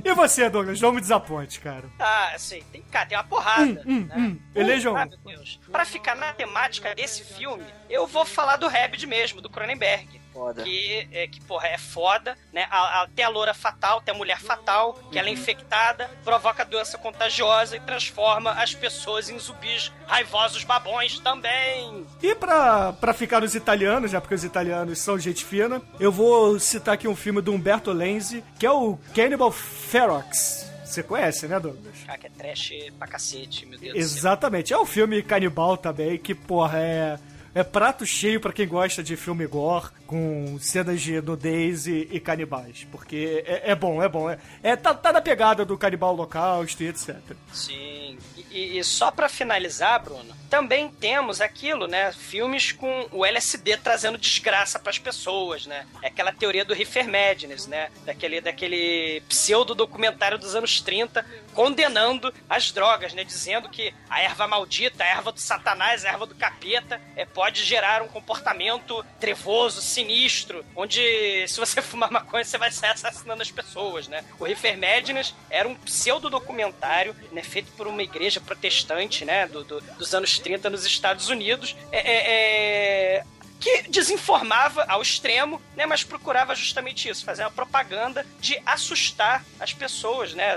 [0.03, 1.85] E você, Douglas, não me desaponte, cara.
[1.99, 3.83] Ah, assim, tem, cara, tem uma porrada.
[3.87, 4.15] Hum, né?
[4.17, 4.39] hum.
[4.55, 5.61] Elejam Ah, meu Deus.
[5.71, 10.21] Pra ficar na temática desse filme, eu vou falar do Rabbit mesmo, do Cronenberg.
[10.38, 10.62] Foda.
[10.62, 12.68] Que, é, que, porra, é foda, né?
[12.70, 16.64] A, a, tem a loura fatal, tem a mulher fatal, que ela é infectada, provoca
[16.64, 22.07] doença contagiosa e transforma as pessoas em zumbis raivosos babões também.
[22.22, 26.61] E pra, pra ficar nos italianos, já porque os italianos são gente fina, eu vou
[26.61, 30.68] citar aqui um filme do Umberto Lenzi, que é o Cannibal Ferox.
[30.85, 31.94] Você conhece, né, Douglas?
[32.07, 34.01] Cara, que é trash pra cacete, meu Deus do céu.
[34.01, 34.72] Exatamente.
[34.72, 37.18] É um filme canibal também, que, porra, é.
[37.59, 42.21] É prato cheio pra quem gosta de filme gore, com cenas de nudez e, e
[42.21, 42.87] canibais.
[42.88, 44.31] Porque é, é bom, é bom.
[44.31, 47.16] É, é- tá, tá na pegada do canibal holocausto e etc.
[47.53, 48.16] Sim.
[48.53, 52.13] E, e só pra finalizar, Bruno, também temos aquilo, né?
[52.13, 55.87] Filmes com o LSD trazendo desgraça pras pessoas, né?
[56.03, 57.91] É aquela teoria do Reefer Madness, né?
[58.05, 63.25] Daquele, daquele pseudo-documentário dos anos 30 condenando as drogas, né?
[63.25, 67.65] Dizendo que a erva maldita, a erva do satanás, a erva do capeta, é, pode
[67.65, 73.51] gerar um comportamento trevoso, sinistro, onde se você fumar maconha, você vai sair assassinando as
[73.51, 74.25] pessoas, né?
[74.39, 77.43] O Reefer Madness era um pseudo-documentário, né?
[77.43, 79.47] Feito por uma igreja protestante, né?
[79.47, 81.77] Do, do- dos anos 30 nos Estados Unidos.
[81.92, 83.24] É, é- é-
[83.61, 85.85] que desinformava ao extremo, né?
[85.85, 90.57] Mas procurava justamente isso, fazer uma propaganda de assustar as pessoas, né?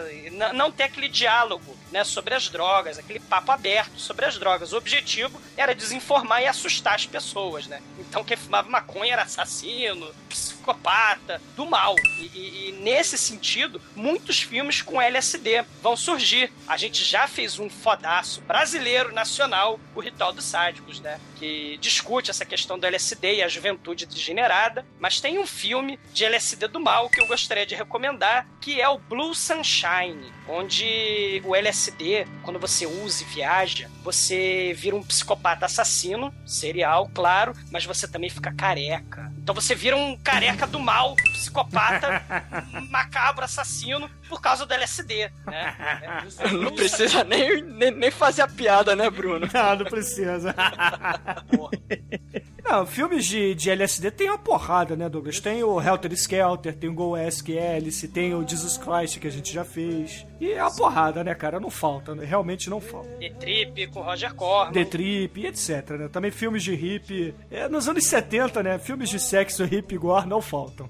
[0.54, 2.04] Não ter aquele diálogo, né?
[2.04, 4.72] Sobre as drogas, aquele papo aberto sobre as drogas.
[4.72, 7.82] O objetivo era desinformar e assustar as pessoas, né?
[7.98, 11.96] Então quem fumava maconha era assassino, psicopata, do mal.
[12.18, 16.52] E, e- e nesse sentido, muitos filmes com LSD vão surgir.
[16.68, 21.20] A gente já fez um fodaço brasileiro, nacional, o Ritual dos Sádicos, né?
[21.38, 24.86] Que discute essa questão do LSD e a juventude degenerada.
[25.00, 28.88] Mas tem um filme de LSD do mal que eu gostaria de recomendar, que é
[28.88, 35.66] o Blue Sunshine, onde o LSD, quando você usa e viaja, você vira um psicopata
[35.66, 39.32] assassino, serial, claro, mas você também fica careca.
[39.38, 42.24] Então você vira um careca do mal, psicopata,
[42.90, 46.24] macabro, assassino, por causa do LSD, né?
[46.54, 49.46] Não precisa nem, nem, nem fazer a piada, né, Bruno?
[49.54, 50.56] Não, não precisa.
[52.64, 55.40] Não, filmes de, de LSD tem uma porrada, né, Douglas?
[55.40, 59.32] Tem o Helter Skelter, tem o Go Ask Alice, tem o Jesus Christ que a
[59.32, 60.26] gente já fez.
[60.40, 61.60] E é uma porrada, né, cara?
[61.60, 62.24] Não falta, né?
[62.24, 63.10] realmente não falta.
[63.20, 64.72] The Trip com Roger Corman.
[64.72, 66.08] The Trip etc, né?
[66.08, 67.36] Também filmes de hippie.
[67.50, 68.80] É, nos anos 70, né?
[68.80, 70.90] Filmes de sexo hippie gore não faltam.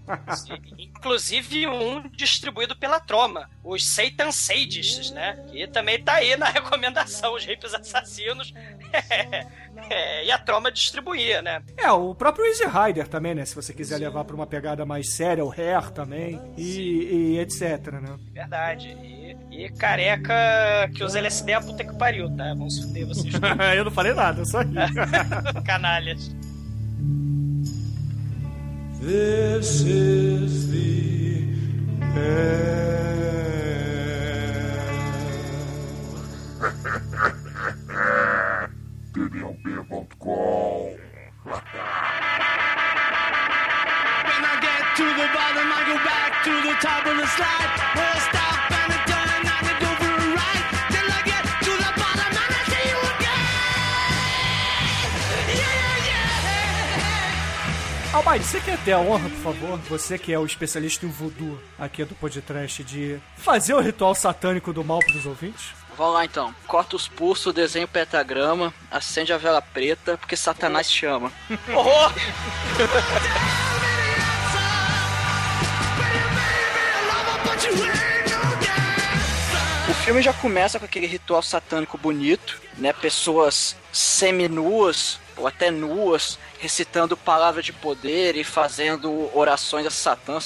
[0.77, 3.31] Inclusive um distribuído pela Troma,
[3.63, 5.44] os Satan Sages, né?
[5.52, 8.54] Que também tá aí na recomendação, os hippies assassinos.
[9.89, 11.62] É, e a Troma distribuía, né?
[11.78, 13.46] É, o próprio Easy Rider também, né?
[13.46, 17.88] Se você quiser levar pra uma pegada mais séria, o Hair também, e, e etc,
[17.94, 18.15] né?
[18.34, 18.89] Verdade.
[18.89, 20.34] E, e careca
[20.94, 22.50] que usa LSD é a puta que pariu, tá?
[22.50, 23.34] Vamos se fuder vocês
[23.76, 24.74] eu não falei nada, eu só ri.
[25.65, 26.30] canalhas.
[29.02, 31.02] This is the
[39.13, 40.97] TDLP.com
[44.30, 47.69] When I get to the bottom, I go back to the top of the slide.
[47.97, 50.65] Where I stop and I go for a ride.
[50.93, 53.41] Till I get to the bottom and I see you again.
[55.58, 55.74] Yeah,
[58.13, 58.17] yeah.
[58.17, 59.80] Almighty, você quer ter a honra, por favor?
[59.89, 64.71] Você que é o especialista em voodoo aqui do podcast, de fazer o ritual satânico
[64.71, 65.74] do mal pros ouvintes?
[65.97, 66.56] Vamos lá então.
[66.67, 71.32] Corta os pulsos, desenha o pentagrama, acende a vela preta, porque Satanás chama.
[71.49, 71.84] Ain't no
[77.45, 78.12] dancer.
[79.89, 82.93] O filme já começa com aquele ritual satânico bonito, né?
[82.93, 90.39] Pessoas seminuas ou até nuas recitando palavra de poder e fazendo orações a Satã.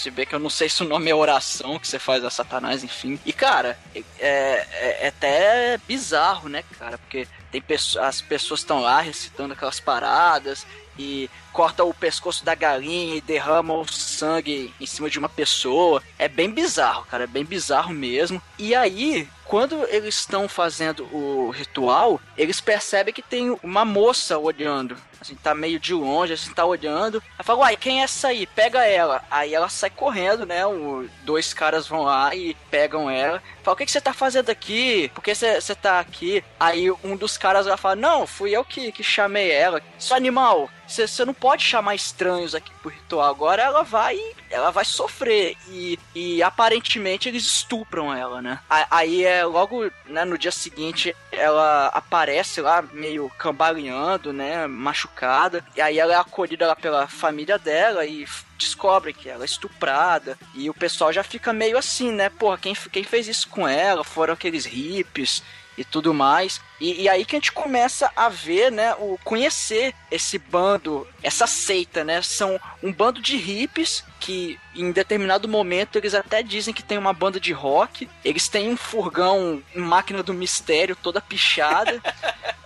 [0.00, 2.30] Se bem que eu não sei se o nome é oração que você faz a
[2.30, 3.18] Satanás, enfim.
[3.26, 6.96] E cara, é, é- é até bizarro, né, cara?
[6.96, 10.66] Porque tem pessoas, as pessoas estão lá recitando aquelas paradas
[10.98, 16.02] e corta o pescoço da galinha e derrama o sangue em cima de uma pessoa.
[16.18, 18.40] É bem bizarro, cara, é bem bizarro mesmo.
[18.58, 24.96] E aí, quando eles estão fazendo o ritual, eles percebem que tem uma moça olhando.
[25.20, 27.20] Assim, tá meio de longe, assim, tá olhando.
[27.36, 28.46] Aí fala, uai, quem é essa aí?
[28.46, 29.24] Pega ela.
[29.28, 30.64] Aí ela sai correndo, né?
[30.64, 33.42] O, dois caras vão lá e pegam ela.
[33.64, 35.10] Fala, o que, que você tá fazendo aqui?
[35.16, 36.44] Por que você você tá aqui?
[36.58, 39.82] Aí um dos caras lá fala, não, fui eu que, que chamei ela.
[39.98, 43.28] Seu animal, você não pode chamar estranhos aqui pro ritual.
[43.28, 44.18] Agora ela vai
[44.50, 45.56] ela vai sofrer.
[45.68, 48.58] E, e aparentemente eles estupram ela, né?
[48.68, 54.66] Aí é logo né, no dia seguinte ela aparece lá meio cambaleando, né?
[54.66, 55.64] Machucada.
[55.76, 58.26] E aí ela é acolhida lá pela família dela e
[58.58, 60.36] descobre que ela é estuprada.
[60.54, 62.28] E o pessoal já fica meio assim, né?
[62.28, 64.02] Porra, quem, quem fez isso com ela?
[64.02, 65.42] Foram aqueles hippies
[65.80, 66.60] e tudo mais.
[66.78, 71.46] E, e aí que a gente começa a ver, né, o conhecer esse bando, essa
[71.46, 72.20] seita, né?
[72.20, 77.14] São um bando de hippies que em determinado momento eles até dizem que tem uma
[77.14, 78.06] banda de rock.
[78.22, 81.98] Eles têm um furgão, máquina do mistério toda pichada.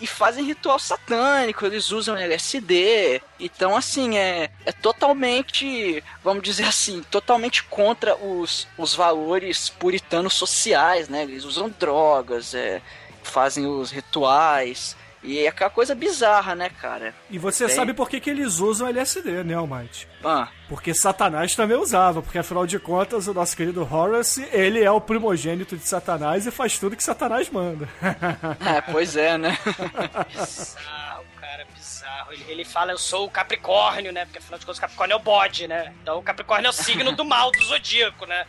[0.00, 3.22] E fazem ritual satânico, eles usam LSD.
[3.40, 11.08] Então, assim, é, é totalmente, vamos dizer assim, totalmente contra os, os valores puritanos sociais,
[11.08, 11.22] né?
[11.22, 12.82] Eles usam drogas, é,
[13.22, 14.96] fazem os rituais.
[15.26, 17.12] E é aquela coisa bizarra, né, cara?
[17.28, 17.74] E você Tem.
[17.74, 20.06] sabe por que, que eles usam LSD, né, Almighty?
[20.24, 24.90] Ah, Porque Satanás também usava, porque afinal de contas o nosso querido Horace, ele é
[24.90, 27.88] o primogênito de Satanás e faz tudo que Satanás manda.
[28.64, 29.58] é, pois é, né?
[30.30, 31.74] Bizarro, cara, bizarro.
[31.74, 32.32] bizarro.
[32.32, 34.24] Ele, ele fala, eu sou o Capricórnio, né?
[34.24, 35.92] Porque afinal de contas o Capricórnio é o bode, né?
[36.02, 38.44] Então o Capricórnio é o signo do mal do zodíaco, né?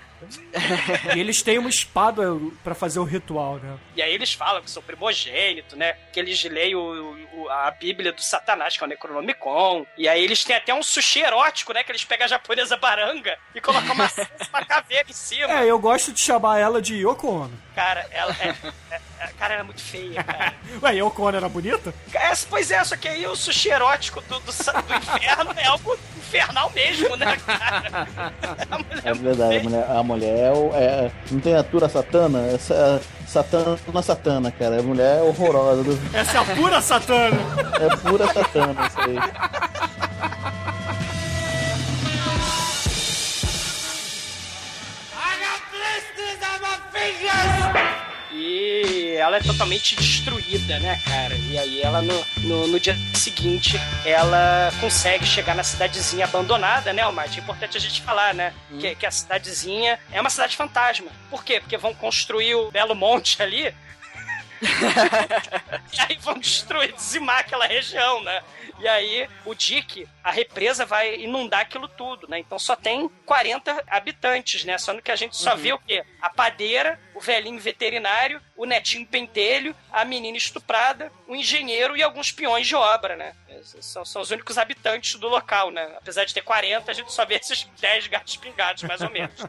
[1.16, 2.24] E eles têm uma espada
[2.64, 3.78] pra fazer o ritual, né?
[3.96, 5.94] E aí eles falam que sou primogênito, né?
[6.12, 9.86] Que eles leem o, o- a Bíblia do Satanás, que é o Necronomicon.
[9.98, 11.84] E aí eles têm até um sushi erótico, né?
[11.84, 14.10] Que eles pegam a japonesa baranga e colocam uma,
[14.50, 15.52] uma caveira em cima.
[15.52, 17.68] É, eu gosto de chamar ela de Yoko Ono.
[17.76, 18.50] Cara, ela é,
[18.92, 20.54] é- é- Cara, ela é muito feia, cara.
[20.82, 21.94] Ué, Yoko Ono era bonita?
[22.14, 25.98] É, pois é, só que aí o sushi erótico do, do, do inferno é algo
[26.18, 28.08] infernal mesmo, né, cara?
[28.78, 32.58] Mulher É verdade, a mulher, a mulher é, o- é- não tem atura satana, é
[32.58, 34.80] sa- satana na satana, cara.
[34.80, 37.38] A mulher é horrorosa, do- Essa é a pura satana.
[37.80, 39.18] é pura satana isso aí.
[48.32, 51.36] E ela é totalmente destruída, né, cara?
[51.36, 57.02] E aí ela, no, no, no dia seguinte, ela consegue chegar na cidadezinha abandonada, né,
[57.02, 57.40] Almighty?
[57.40, 58.54] É importante a gente falar, né?
[58.80, 61.08] Que, que a cidadezinha é uma cidade fantasma.
[61.30, 61.60] Por quê?
[61.60, 63.74] Porque vão construir o Belo Monte ali.
[65.94, 68.42] e aí vão destruir, dizimar aquela região, né?
[68.80, 72.40] E aí o Dick, a represa vai inundar aquilo tudo, né?
[72.40, 74.78] Então só tem 40 habitantes, né?
[74.78, 76.04] Só que a gente só vê o quê?
[76.22, 82.32] A padeira, o velhinho veterinário, o netinho pentelho, a menina estuprada, o engenheiro e alguns
[82.32, 83.34] peões de obra, né?
[83.64, 85.94] São, são os únicos habitantes do local, né?
[85.98, 89.36] Apesar de ter 40, a gente só vê esses 10 gatos pingados, mais ou menos.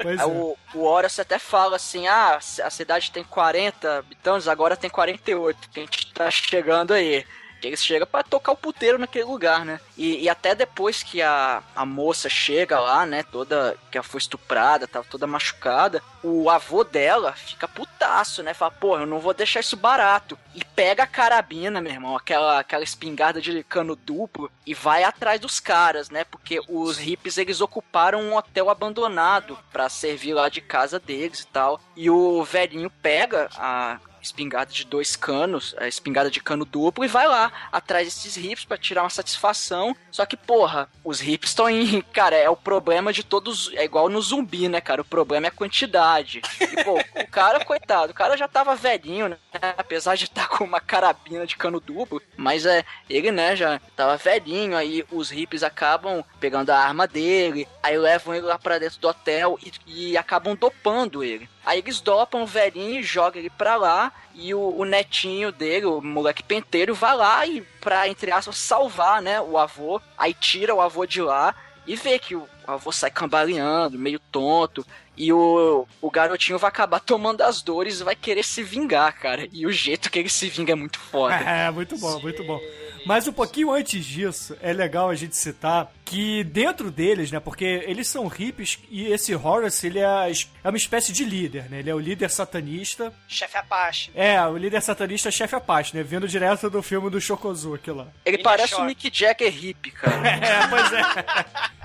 [0.00, 0.28] Pois Aí é.
[0.28, 5.70] o, o Horus até fala assim: ah, a cidade tem 40 habitantes, agora tem 48,
[5.70, 7.26] que a gente tá chegando aí.
[7.62, 9.80] Eles chegam pra tocar o puteiro naquele lugar, né?
[9.96, 13.22] E, e até depois que a, a moça chega lá, né?
[13.22, 13.76] Toda.
[13.90, 16.02] que ela foi estuprada, tava toda machucada.
[16.22, 18.54] O avô dela fica putaço, né?
[18.54, 20.38] Fala, pô, eu não vou deixar isso barato.
[20.54, 25.40] E pega a carabina, meu irmão, aquela, aquela espingarda de cano duplo, e vai atrás
[25.40, 26.24] dos caras, né?
[26.24, 31.46] Porque os hippies eles ocuparam um hotel abandonado pra servir lá de casa deles e
[31.46, 31.80] tal.
[31.96, 37.08] E o velhinho pega a espingarda de dois canos, a espingarda de cano duplo, e
[37.08, 39.96] vai lá atrás desses hippies pra tirar uma satisfação.
[40.10, 42.00] Só que, porra, os hippies estão em.
[42.12, 43.70] Cara, é o problema de todos.
[43.74, 45.02] É igual no zumbi, né, cara?
[45.02, 46.42] O problema é a quantidade.
[46.60, 49.36] E, pô, o cara, coitado, o cara já tava velhinho, né?
[49.76, 52.84] Apesar de estar com uma carabina de cano duplo, mas é.
[53.08, 58.34] Ele, né, já tava velhinho, aí os hippies acabam pegando a arma dele, aí levam
[58.34, 61.48] ele lá pra dentro do hotel e, e acabam dopando ele.
[61.68, 64.10] Aí eles dopam o velhinho jogam ele pra lá.
[64.34, 69.20] E o, o netinho dele, o moleque penteiro, vai lá e pra, entre aspas, salvar,
[69.20, 70.00] né, o avô.
[70.16, 71.54] Aí tira o avô de lá
[71.86, 74.82] e vê que o avô sai cambaleando, meio tonto.
[75.18, 79.48] E o, o garotinho vai acabar tomando as dores e vai querer se vingar, cara.
[79.52, 81.36] E o jeito que ele se vinga é muito foda.
[81.48, 82.60] É, muito bom, muito bom.
[83.06, 87.64] Mas um pouquinho antes disso, é legal a gente citar que dentro deles, né, porque
[87.64, 90.30] eles são hippies e esse Horace, ele é,
[90.64, 93.12] é uma espécie de líder, né, ele é o líder satanista.
[93.26, 94.10] Chefe Apache.
[94.14, 98.08] É, o líder satanista chefe Apache, né, vindo direto do filme do Shokozuki lá.
[98.24, 98.84] Ele Ele parece é o.
[98.84, 100.18] Mick Jagger hippie, cara.
[100.28, 101.77] É, pois é.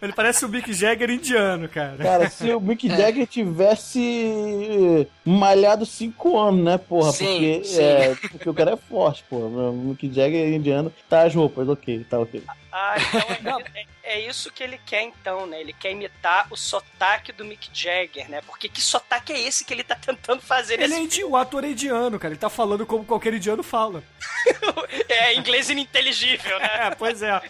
[0.00, 1.96] Ele parece o Mick Jagger indiano, cara.
[1.96, 7.12] Cara, se o Mick Jagger tivesse malhado 5 anos, né, porra?
[7.12, 7.82] Sim, porque, sim.
[7.82, 9.46] É, porque o cara é forte, porra.
[9.46, 12.42] O Mick Jagger indiano tá as roupas, ok, tá ok.
[12.70, 12.96] Ah,
[13.40, 15.60] então é, é- isso que ele quer então, né?
[15.60, 18.40] Ele quer imitar o sotaque do Mick Jagger, né?
[18.42, 21.64] Porque que sotaque é esse que ele tá tentando fazer Ele é indi- o ator
[21.64, 22.32] é indiano, cara.
[22.34, 24.02] Ele tá falando como qualquer indiano fala.
[25.08, 26.66] É inglês ininteligível, né?
[26.86, 27.40] É, pois é.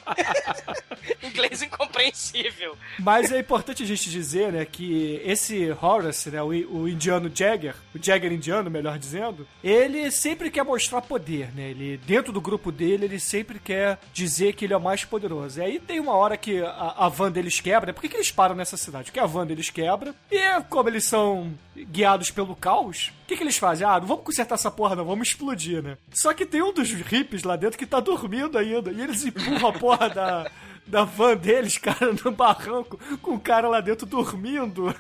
[1.23, 2.77] Inglês incompreensível.
[2.99, 7.75] Mas é importante a gente dizer, né, que esse Horace, né, o, o indiano Jagger,
[7.95, 11.71] o Jagger indiano, melhor dizendo, ele sempre quer mostrar poder, né?
[11.71, 15.61] Ele, dentro do grupo dele, ele sempre quer dizer que ele é o mais poderoso.
[15.61, 17.93] E aí tem uma hora que a, a van deles quebra.
[17.93, 19.07] Por que, que eles param nessa cidade?
[19.07, 20.15] Porque a van deles quebra.
[20.31, 23.87] E como eles são guiados pelo caos, o que, que eles fazem?
[23.87, 25.97] Ah, não vamos consertar essa porra, não, vamos explodir, né?
[26.11, 28.93] Só que tem um dos hippies lá dentro que tá dormindo ainda.
[28.93, 30.51] E eles empurram a porra da,
[30.87, 34.95] da van deles, cara, no barranco, com o cara lá dentro dormindo.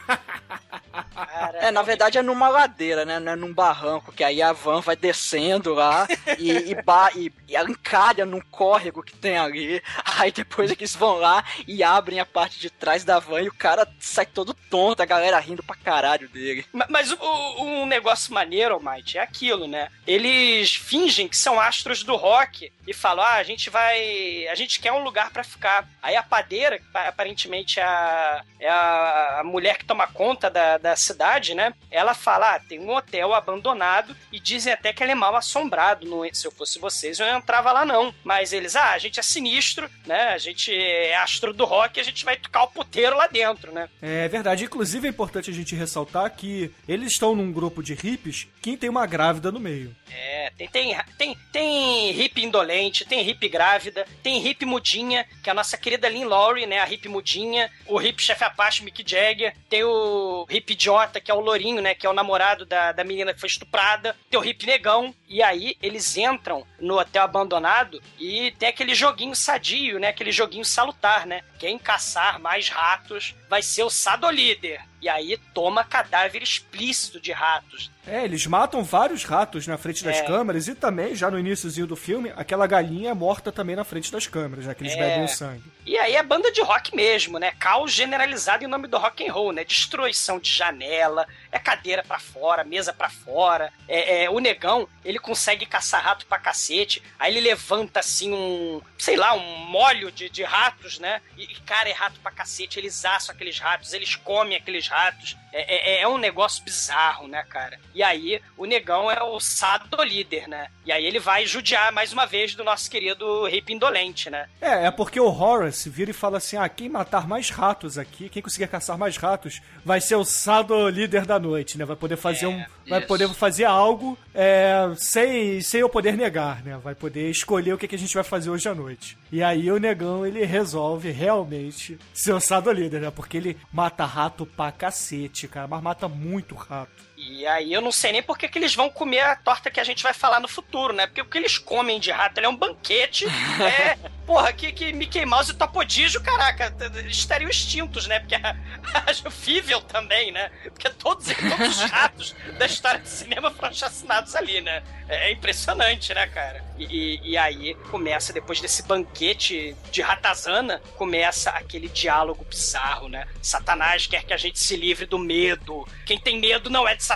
[1.60, 3.18] É, na verdade é numa ladeira, né?
[3.18, 6.06] Não é num barranco, que aí a van vai descendo lá
[6.38, 9.82] e, e, ba- e, e encalha num córrego que tem ali.
[10.18, 13.54] Aí depois eles vão lá e abrem a parte de trás da van e o
[13.54, 16.64] cara sai todo tonto, a galera rindo pra caralho dele.
[16.72, 19.88] Ma- Mas o, o- um negócio maneiro, Almighty, é aquilo, né?
[20.06, 24.46] Eles fingem que são astros do rock e falam: ah, a gente vai.
[24.48, 25.75] A gente quer um lugar pra ficar.
[26.02, 31.54] Aí a padeira, aparentemente é a, é a, mulher que toma conta da, da cidade,
[31.54, 31.74] né?
[31.90, 36.06] Ela fala: ah, tem um hotel abandonado e dizem até que ele é mal assombrado.
[36.06, 38.14] Não, se eu fosse vocês, eu não entrava lá, não.
[38.24, 40.28] Mas eles, ah, a gente é sinistro, né?
[40.28, 43.88] A gente é astro do rock, a gente vai tocar o puteiro lá dentro, né?
[44.00, 44.64] É verdade.
[44.64, 48.90] Inclusive é importante a gente ressaltar que eles estão num grupo de hippies que tem
[48.90, 49.94] uma grávida no meio.
[50.10, 55.52] É, tem, tem, tem, tem hippie indolente, tem hippie grávida, tem hippie mudinha, que é
[55.52, 56.80] a nossa querida Lynn Laurie, né?
[56.80, 61.34] A hippie mudinha, o hippie chefe Apache Mick Jagger, tem o hippie idiota, que é
[61.34, 61.94] o Lourinho, né?
[61.94, 65.42] Que é o namorado da, da menina que foi estuprada, tem o hippie negão, e
[65.44, 70.08] aí eles entram no hotel abandonado e tem aquele joguinho sadio, né?
[70.08, 71.42] Aquele joguinho salutar, né?
[71.58, 74.80] Quem caçar mais ratos vai ser o Sado Líder.
[75.00, 77.90] E aí toma cadáver explícito de ratos.
[78.06, 80.22] É, eles matam vários ratos na frente das É.
[80.22, 84.10] câmeras e também, já no iníciozinho do filme, aquela galinha é morta também na frente
[84.10, 84.96] das câmeras, já que eles É.
[84.96, 85.62] bebem o sangue.
[85.86, 87.52] E aí é banda de rock mesmo, né?
[87.52, 89.62] Caos generalizado em nome do rock and roll, né?
[89.62, 93.72] Destruição de janela, é cadeira pra fora, mesa pra fora.
[93.86, 97.00] É, é, o negão, ele consegue caçar rato pra cacete.
[97.20, 101.22] Aí ele levanta assim um, sei lá, um molho de, de ratos, né?
[101.38, 102.80] E, cara, é rato pra cacete.
[102.80, 105.36] Eles assam aqueles ratos, eles comem aqueles ratos.
[105.52, 107.78] É, é, é um negócio bizarro, né, cara?
[107.94, 110.68] E aí o negão é o sado líder, né?
[110.84, 114.48] E aí ele vai judiar mais uma vez do nosso querido hippie indolente, né?
[114.60, 118.28] É, é porque o Horace vira e fala assim: ah, quem matar mais ratos aqui,
[118.28, 121.84] quem conseguir caçar mais ratos, vai ser o Sado líder da noite, né?
[121.84, 122.64] Vai poder fazer um.
[122.88, 123.08] Vai isso.
[123.08, 126.78] poder fazer algo é, sem, sem eu poder negar, né?
[126.82, 129.18] Vai poder escolher o que, que a gente vai fazer hoje à noite.
[129.30, 133.10] E aí o negão ele resolve realmente ser o Sado líder, né?
[133.10, 137.06] Porque ele mata rato pra cacete, cara, mas mata muito rato.
[137.28, 139.80] E aí eu não sei nem por que, que eles vão comer a torta que
[139.80, 141.06] a gente vai falar no futuro, né?
[141.08, 143.24] Porque o que eles comem de rato é um banquete.
[143.60, 148.20] é, porra, que, que Mickey Mouse e Topodígio, caraca, eles estariam extintos, né?
[148.20, 148.54] Porque a,
[149.26, 150.50] a Fível também, né?
[150.64, 154.82] Porque todos, todos os ratos da história do cinema foram chacinados ali, né?
[155.08, 156.64] É, é impressionante, né, cara?
[156.78, 163.26] E, e- e aí começa, depois desse banquete de ratazana, começa aquele diálogo bizarro, né?
[163.42, 165.86] Satanás quer que a gente se livre do medo.
[166.04, 167.15] Quem tem medo não é de Satanás,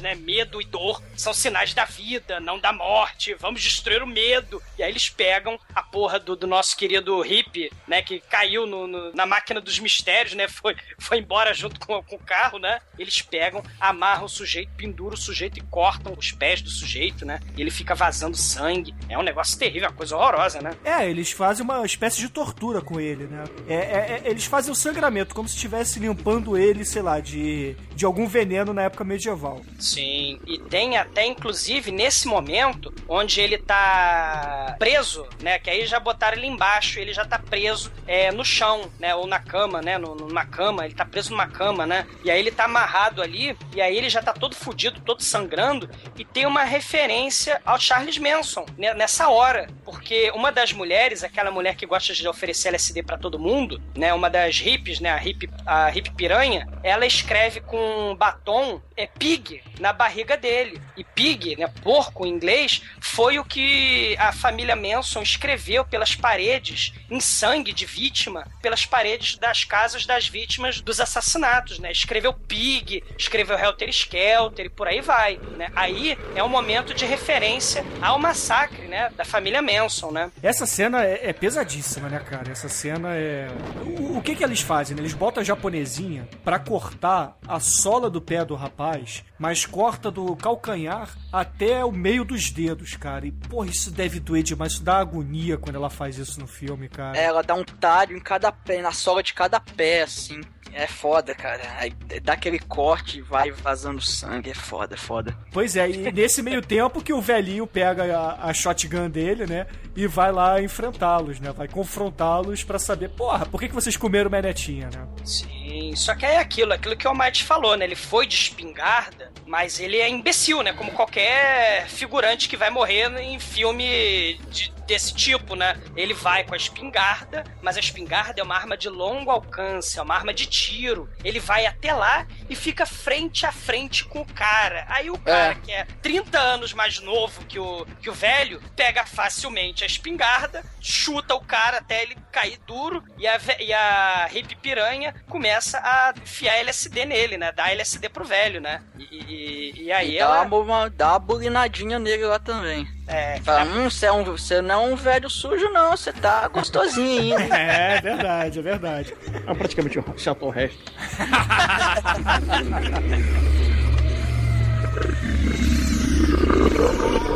[0.00, 0.14] né?
[0.14, 3.34] Medo e dor são sinais da vida, não da morte.
[3.34, 4.62] Vamos destruir o medo.
[4.78, 8.02] E aí eles pegam a porra do, do nosso querido hippie, né?
[8.02, 10.48] Que caiu no- no- na máquina dos mistérios, né?
[10.48, 12.80] Foi, foi embora junto com, com o carro, né?
[12.98, 17.40] Eles pegam, amarram o sujeito, penduram o sujeito e cortam os pés do sujeito, né?
[17.56, 18.94] E ele fica vazando sangue.
[19.08, 20.70] É um negócio terrível, uma coisa horrorosa, né?
[20.84, 23.44] É, eles fazem uma espécie de tortura com ele, né?
[23.68, 27.74] É, é- é- eles fazem o sangramento, como se estivesse limpando ele, sei lá, de,
[27.94, 29.60] de algum veneno na época medieval.
[29.78, 35.58] Sim, e tem até, inclusive, nesse momento, onde ele tá preso, né?
[35.58, 39.14] Que aí já botaram ele embaixo, ele já tá preso é, no chão, né?
[39.14, 39.98] Ou na cama, né?
[39.98, 42.06] numa cama, ele tá preso numa cama, né?
[42.24, 45.90] E aí ele tá amarrado ali, e aí ele já tá todo fudido, todo sangrando,
[46.16, 49.68] e tem uma referência ao Charles Manson, né, nessa hora.
[49.84, 54.14] Porque uma das mulheres, aquela mulher que gosta de oferecer LSD pra todo mundo, né?
[54.14, 55.10] Uma das hippies, né?
[55.10, 60.80] A hippie, a hippie piranha, ela escreve com batom é pig na barriga dele.
[60.96, 66.92] E pig, né, porco em inglês, foi o que a família Manson escreveu pelas paredes,
[67.10, 71.92] em sangue de vítima, pelas paredes das casas das vítimas dos assassinatos, né?
[71.92, 75.70] Escreveu pig, escreveu Helter Skelter e por aí vai, né?
[75.74, 80.30] Aí é um momento de referência ao massacre, né, da família Manson, né?
[80.42, 82.50] Essa cena é, é pesadíssima, né, cara?
[82.50, 83.48] Essa cena é.
[83.84, 84.96] O, o que que eles fazem?
[84.96, 85.02] né?
[85.02, 88.97] Eles botam a japonesinha pra cortar a sola do pé do rapaz,
[89.38, 93.26] mas corta do calcanhar até o meio dos dedos, cara.
[93.26, 94.72] E, porra, isso deve doer demais.
[94.72, 97.16] Isso dá agonia quando ela faz isso no filme, cara.
[97.16, 100.40] É, ela dá um talho em cada pé, na sola de cada pé, assim.
[100.72, 101.62] É foda, cara.
[101.78, 101.92] Aí
[102.22, 104.50] dá aquele corte e vai vazando sangue.
[104.50, 105.36] É foda, é foda.
[105.52, 109.66] Pois é, e nesse meio tempo que o velhinho pega a, a shotgun dele, né?
[109.96, 111.52] E vai lá enfrentá-los, né?
[111.52, 115.08] Vai confrontá-los pra saber, porra, por que, que vocês comeram minha netinha, né?
[115.24, 117.84] Sim, só que é aquilo, aquilo que o Almighty falou, né?
[117.84, 120.72] Ele foi de espingarda, mas ele é imbecil, né?
[120.72, 125.78] Como qualquer figurante que vai morrer em filme de- desse tipo, né?
[125.94, 130.02] Ele vai com a espingarda, mas a espingarda é uma arma de longo alcance, é
[130.02, 131.10] uma arma de tiro.
[131.22, 134.86] Ele vai até lá e fica frente a frente com o cara.
[134.88, 139.04] Aí o cara, que é 30 anos mais novo que o, que o velho, pega
[139.04, 144.56] facilmente a espingarda, chuta o cara até ele cair duro e a, e a hippie
[144.56, 147.52] piranha começa a enfiar LSD nele, né?
[147.52, 148.80] Dá LSD pro velho, né?
[148.98, 150.42] E, e- e aí E dá, ela...
[150.42, 152.86] uma, uma- dá uma bulinadinha nele lá também.
[153.06, 155.96] É, Fala, hum, você, é um, você não é um velho sujo, não.
[155.96, 157.56] Você tá gostosinho ainda.
[157.58, 159.14] É verdade, é verdade.
[159.46, 160.78] É praticamente um chato resto.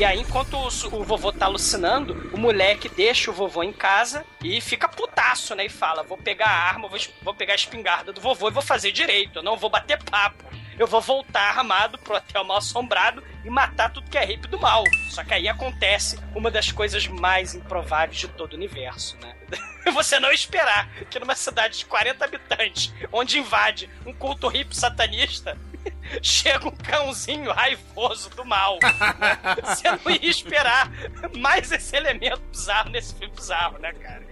[0.00, 4.24] E aí, enquanto o, o vovô tá alucinando, o moleque deixa o vovô em casa
[4.42, 5.66] e fica putaço, né?
[5.66, 8.62] E fala: Vou pegar a arma, vou, vou pegar a espingarda do vovô e vou
[8.62, 9.40] fazer direito.
[9.40, 10.42] Eu não vou bater papo.
[10.78, 14.58] Eu vou voltar armado pro hotel mal assombrado e matar tudo que é hippie do
[14.58, 14.84] mal.
[15.10, 19.36] Só que aí acontece uma das coisas mais improváveis de todo o universo, né?
[19.92, 25.58] Você não esperar que numa cidade de 40 habitantes, onde invade um culto hippie satanista,
[26.22, 28.78] chega um cãozinho raivoso do mal.
[29.62, 30.90] Você não ia esperar
[31.38, 34.30] mais esse elemento bizarro nesse filme bizarro, né, cara?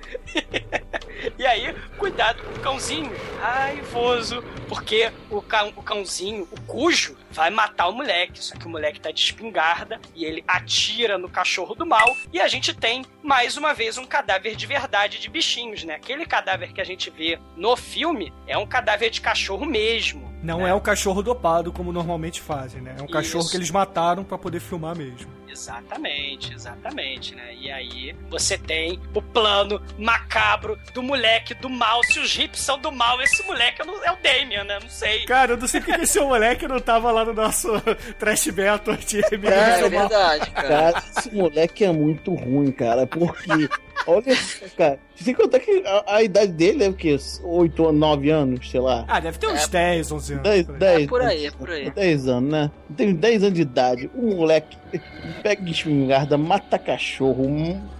[1.39, 7.51] e aí, cuidado com o cãozinho raivoso, porque o, cão, o cãozinho, o cujo, vai
[7.51, 8.43] matar o moleque.
[8.43, 12.17] Só que o moleque tá de espingarda e ele atira no cachorro do mal.
[12.33, 15.95] E a gente tem, mais uma vez, um cadáver de verdade de bichinhos, né?
[15.95, 20.28] Aquele cadáver que a gente vê no filme é um cadáver de cachorro mesmo.
[20.43, 20.71] Não né?
[20.71, 22.95] é o cachorro dopado como normalmente fazem, né?
[22.99, 23.51] É um cachorro Isso.
[23.51, 25.38] que eles mataram pra poder filmar mesmo.
[25.51, 27.55] Exatamente, exatamente, né?
[27.61, 32.03] E aí você tem o plano macabro do moleque do mal.
[32.05, 34.79] Se os hips são do mal, esse moleque é o- é o Damien, né?
[34.81, 35.25] Não sei.
[35.25, 37.69] Cara, eu não sei porque que esse moleque não tava lá no nosso
[38.19, 40.69] Trash Battle de É, é verdade, cara.
[40.69, 43.69] Cara, esse moleque é muito ruim, cara, porque.
[44.07, 44.99] Olha só, cara.
[45.17, 47.15] Sem contar que a, a idade dele é o quê?
[47.43, 49.05] 8 ou 9 anos, sei lá.
[49.09, 49.69] Ah, deve ter uns É.
[49.69, 50.45] 10, 11 anos.
[50.45, 50.79] 10, por aí.
[50.79, 51.91] 10, É por aí, é por aí.
[51.91, 52.71] 10 anos, né?
[52.97, 54.11] Tem 10 anos de idade.
[54.15, 54.79] Um moleque
[55.39, 57.47] pega espingarda, mata cachorro,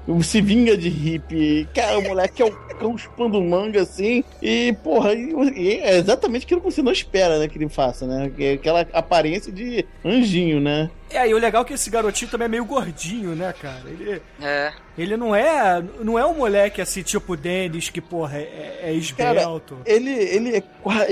[0.07, 1.69] um- se vinga de hippie.
[1.75, 4.23] Cara, o moleque é o cão chupando manga assim.
[4.43, 7.49] E, porra, e- é exatamente aquilo que você não espera, né?
[7.49, 8.31] Que ele faça, né?
[8.39, 10.91] É Aquela aparência de anjinho, né?
[11.11, 13.83] É, e o legal é que esse garotinho também é meio gordinho, né, cara?
[13.87, 14.73] Ele, É.
[14.97, 19.79] ele não é não é um moleque assim, tipo Dennis, que, porra, é, é esbelto.
[19.87, 20.63] Ele, ele, é,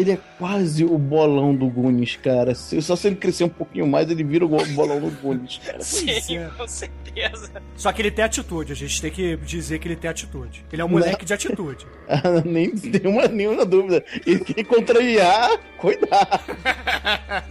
[0.01, 2.55] ele é quase o bolão do Gunis, cara.
[2.55, 5.81] Se- Só se ele crescer um pouquinho mais, ele vira o bolão do Gunis, cara.
[5.85, 6.51] Sim, é.
[6.57, 7.51] com certeza.
[7.75, 10.65] Só que ele tem atitude, a gente tem que dizer que ele tem atitude.
[10.71, 10.99] Ele é um Não.
[10.99, 11.87] moleque de atitude.
[12.45, 14.05] Nem nenhuma, nenhuma dúvida.
[14.27, 16.57] E quem contrariar, cuidado.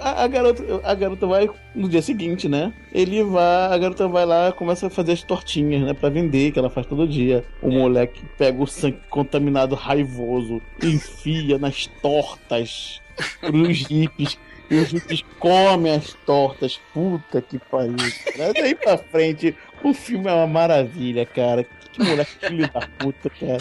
[0.00, 2.72] A, a garota, a garota vai no dia seguinte, né?
[2.92, 5.94] Ele vai, a garota vai lá começa a fazer as tortinhas, né?
[5.94, 7.44] Pra vender, que ela faz todo dia.
[7.62, 13.00] O moleque pega o sangue contaminado raivoso, enfia nas tortas
[13.40, 14.38] pros hippies.
[14.68, 16.80] E os hippies comem as tortas.
[16.92, 17.94] Puta que pariu.
[18.36, 18.52] Cara.
[18.52, 21.64] Daí pra frente, o filme é uma maravilha, cara.
[21.92, 23.58] Que moleque filho da puta, cara.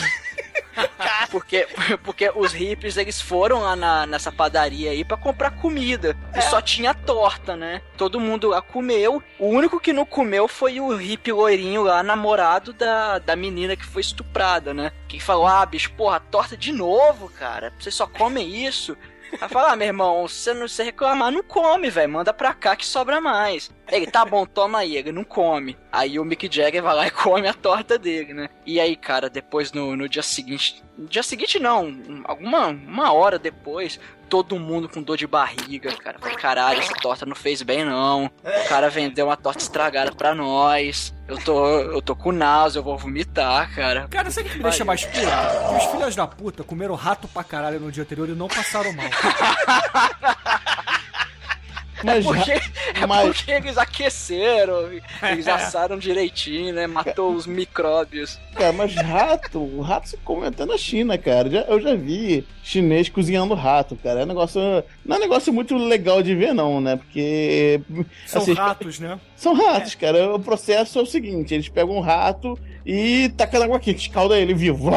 [1.29, 1.67] Porque,
[2.03, 6.15] porque os hippies, eles foram lá na, nessa padaria aí pra comprar comida.
[6.35, 7.81] E só tinha torta, né?
[7.97, 9.21] Todo mundo lá comeu.
[9.39, 13.85] O único que não comeu foi o hippie loirinho lá, namorado da, da menina que
[13.85, 14.91] foi estuprada, né?
[15.07, 17.73] Que falou, ah, bicho, porra, torta de novo, cara.
[17.79, 18.95] Vocês só comem isso.
[19.39, 22.11] Aí fala, ah, meu irmão, se não se reclamar, não come, velho.
[22.11, 23.71] Manda pra cá que sobra mais.
[23.91, 24.95] Ele, tá bom, toma aí.
[24.95, 25.77] Ele não come.
[25.91, 28.49] Aí o Mick Jagger vai lá e come a torta dele, né?
[28.65, 30.83] E aí, cara, depois no, no dia seguinte.
[30.97, 32.23] No dia seguinte, não.
[32.23, 33.99] Alguma uma hora depois,
[34.29, 36.19] todo mundo com dor de barriga, cara.
[36.19, 38.25] Falei, caralho, essa torta não fez bem, não.
[38.25, 41.13] O cara vendeu uma torta estragada pra nós.
[41.27, 44.07] Eu tô, eu tô com náusea, eu vou vomitar, cara.
[44.09, 45.19] Cara, sabe o que me deixa mais puto?
[45.19, 48.93] Que os filhos da puta comeram rato pra caralho no dia anterior e não passaram
[48.93, 49.05] mal.
[52.03, 52.51] Mas, Porque,
[52.93, 54.89] é mas- porque eles aqueceram,
[55.31, 56.87] eles assaram direitinho, né?
[56.87, 58.39] Matou os micróbios.
[58.53, 61.49] cara, mas rato, o rato se come até na China, cara.
[61.49, 64.21] Já- eu já vi chinês cozinhando rato, cara.
[64.21, 64.59] É um negócio.
[65.05, 66.95] Não é um negócio muito legal de ver, não, né?
[66.97, 67.81] Porque.
[68.25, 69.19] São assim, ratos, né?
[69.35, 70.35] São ratos, cara.
[70.35, 74.37] O processo é o seguinte: eles pegam um rato e tacam na água quente, escalda
[74.37, 74.91] ele vivo.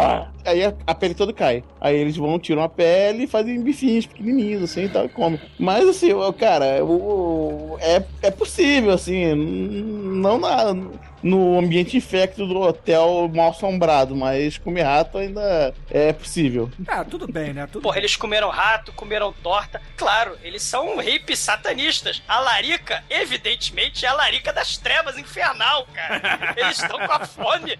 [0.44, 1.64] Aí a, a pele toda cai.
[1.80, 5.40] Aí eles vão, tiram a pele e fazem bifinhos pequenininhos, assim e tal, e comem.
[5.58, 6.08] Mas, assim,
[6.38, 10.74] cara, o, é, é possível, assim, não na,
[11.22, 16.70] no ambiente infecto do hotel mal assombrado, mas comer rato ainda é possível.
[16.86, 17.66] Ah, tudo bem, né?
[17.66, 19.80] Tudo Porra, eles comeram rato, comeram torta.
[19.96, 22.22] Claro, eles são hippies satanistas.
[22.28, 26.54] A larica, evidentemente, é a larica das trevas infernal, cara.
[26.56, 27.78] Eles estão com a fome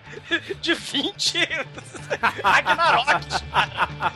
[0.60, 1.38] de 20
[2.42, 4.12] Ragnaroks, cara.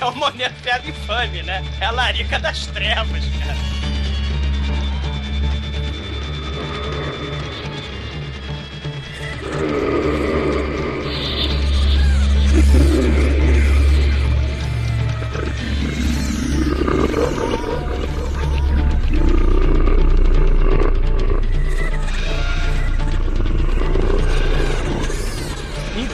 [0.00, 1.62] É um momento piada infame, né?
[1.80, 3.75] É a larica das trevas, cara.
[9.52, 10.05] Thank you.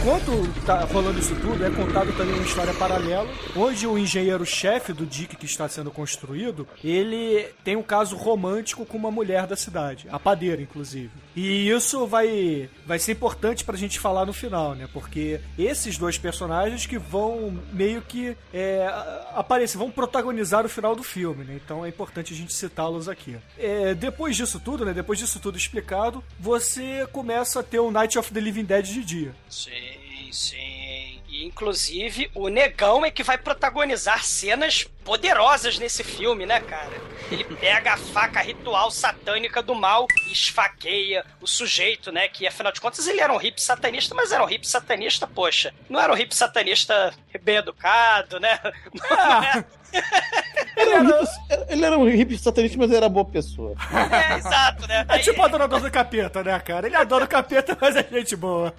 [0.03, 0.33] Enquanto
[0.67, 5.37] tá rolando isso tudo, é contado também uma história paralela, onde o engenheiro-chefe do Dick
[5.37, 10.19] que está sendo construído, ele tem um caso romântico com uma mulher da cidade, a
[10.19, 11.11] padeira, inclusive.
[11.37, 14.89] E isso vai, vai ser importante pra gente falar no final, né?
[14.93, 18.87] Porque esses dois personagens que vão meio que é,
[19.35, 21.61] aparecer, vão protagonizar o final do filme, né?
[21.65, 23.37] Então é importante a gente citá-los aqui.
[23.57, 24.93] É, depois disso tudo, né?
[24.93, 29.05] Depois disso tudo explicado, você começa a ter o Night of the Living Dead de
[29.05, 29.35] dia.
[29.49, 29.92] Sim,
[30.33, 31.21] sim.
[31.29, 37.01] E, inclusive, o Negão é que vai protagonizar cenas poderosas nesse filme, né, cara?
[37.31, 42.29] Ele pega a faca ritual satânica do mal e esfaqueia o sujeito, né?
[42.29, 45.73] Que afinal de contas ele era um hippie satanista, mas era um hippie satanista, poxa.
[45.89, 48.59] Não era um hippie satanista bem educado, né?
[49.03, 49.65] Não é,
[50.77, 53.75] Ele era, um hippie, ele era um hippie satanista, mas era boa pessoa.
[54.11, 55.05] é exato, né?
[55.09, 56.87] É tipo o adorador do capeta, né, cara?
[56.87, 58.75] Ele adora o capeta, mas é gente boa.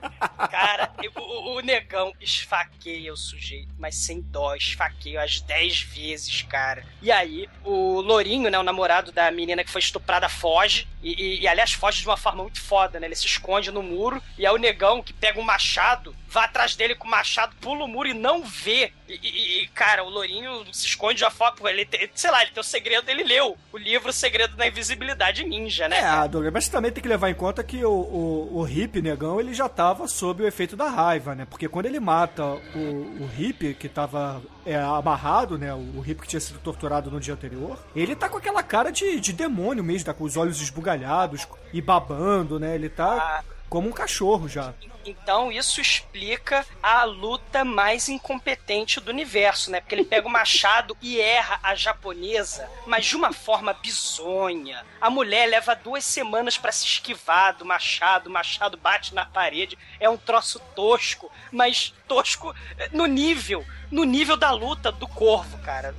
[0.49, 6.03] Cara, o, o, o negão esfaqueia o sujeito, mas sem dó, esfaqueia as 10 vezes,
[6.47, 6.85] cara.
[7.01, 10.87] E aí, o Lourinho, né, o namorado da menina que foi estuprada, foge.
[11.01, 13.07] E, e, e, aliás, foge de uma forma muito foda, né?
[13.07, 14.21] Ele se esconde no muro.
[14.37, 17.85] E aí o negão, que pega um machado, vai atrás dele com o machado, pula
[17.85, 18.91] o muro e não vê.
[19.07, 21.69] E, e cara, o Lourinho se esconde de uma forma.
[21.69, 24.67] Ele tem, sei lá, ele tem o segredo, ele leu o livro O Segredo da
[24.67, 25.99] Invisibilidade Ninja, né?
[25.99, 29.39] É, Douglas, mas também tem que levar em conta que o, o, o hippie negão
[29.39, 31.45] ele já tava sob o efeito da raiva, né?
[31.47, 35.71] Porque quando ele mata o, o hippie que tava é, amarrado, né?
[35.73, 38.91] O, o hippie que tinha sido torturado no dia anterior, ele tá com aquela cara
[38.91, 42.73] de, de demônio mesmo, tá com os olhos esbugalhados e babando, né?
[42.73, 43.53] Ele tá Ah.
[43.73, 44.71] Como um cachorro já.
[45.03, 49.81] Então isso explica a luta mais incompetente do universo, né?
[49.81, 54.85] Porque ele pega o machado e erra a japonesa, mas de uma forma bizonha.
[55.01, 59.75] A mulher leva duas semanas pra se esquivar do machado, o machado bate na parede.
[59.99, 65.57] É um troço tosco, mas tosco eh, no nível, no nível da luta do corvo,
[65.59, 65.95] cara.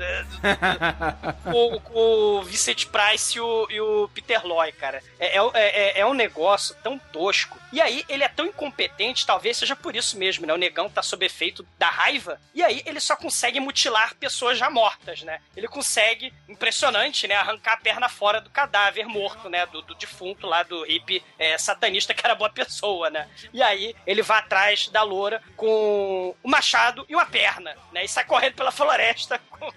[1.52, 5.02] o, o Vincent Price e o, e o Peter Loy, cara.
[5.18, 7.58] É, é, é, é um negócio tão tosco.
[7.74, 10.54] E aí, ele é tão incompetente, talvez seja por isso mesmo, né?
[10.54, 12.40] O negão tá sob efeito da raiva.
[12.54, 15.40] E aí, ele só consegue mutilar pessoas já mortas, né?
[15.56, 17.34] Ele consegue, impressionante, né?
[17.34, 19.66] Arrancar a perna fora do cadáver morto, né?
[19.66, 23.28] Do, do defunto lá, do hippie é, satanista que era boa pessoa, né?
[23.52, 28.04] E aí, ele vai atrás da loura com o machado e uma perna, né?
[28.04, 29.68] E sai correndo pela floresta com...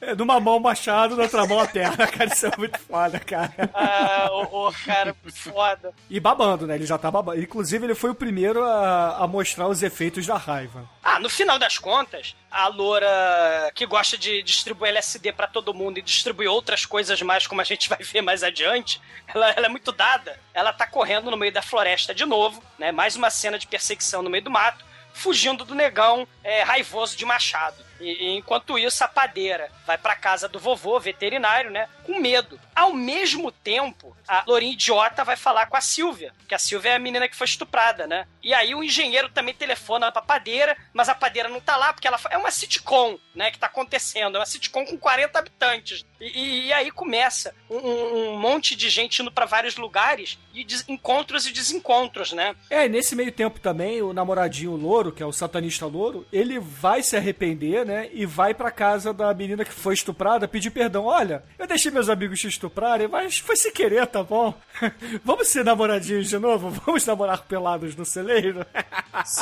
[0.00, 2.06] É, Numa mão o machado, na outra mão a perna.
[2.06, 3.70] Cara, isso é muito foda, cara.
[3.72, 5.92] Ah, ô, cara, foda.
[6.08, 6.76] E babando, né?
[6.76, 7.23] Ele já tá babando.
[7.36, 10.88] Inclusive, ele foi o primeiro a, a mostrar os efeitos da raiva.
[11.02, 15.98] Ah, no final das contas, a loura que gosta de distribuir LSD pra todo mundo
[15.98, 19.68] e distribuir outras coisas mais, como a gente vai ver mais adiante, ela, ela é
[19.68, 20.38] muito dada.
[20.52, 22.92] Ela tá correndo no meio da floresta de novo, né?
[22.92, 27.24] Mais uma cena de perseguição no meio do mato, fugindo do negão é, raivoso de
[27.24, 27.76] machado.
[28.04, 31.88] E, e enquanto isso, a padeira vai pra casa do vovô, veterinário, né?
[32.04, 32.58] Com medo.
[32.74, 36.94] Ao mesmo tempo, a Lourinha idiota vai falar com a Silvia, que a Silvia é
[36.96, 38.26] a menina que foi estuprada, né?
[38.42, 42.06] E aí o engenheiro também telefona pra padeira, mas a padeira não tá lá porque
[42.06, 43.50] ela é uma sitcom, né?
[43.50, 44.36] Que tá acontecendo.
[44.36, 46.04] É uma sitcom com 40 habitantes.
[46.20, 50.64] E, e- e aí começa um, um- monte de gente indo pra vários lugares e
[50.64, 52.54] des- encontros e desencontros, né?
[52.68, 57.02] É, nesse meio tempo também, o namoradinho louro, que é o satanista louro, ele vai
[57.02, 57.93] se arrepender, né?
[58.12, 61.04] E vai pra casa da menina que foi estuprada pedir perdão.
[61.04, 64.54] Olha, eu deixei meus amigos te estuprarem, mas foi sem querer, tá bom?
[65.24, 66.70] Vamos ser namoradinhos de novo?
[66.84, 68.64] Vamos namorar pelados no celeiro?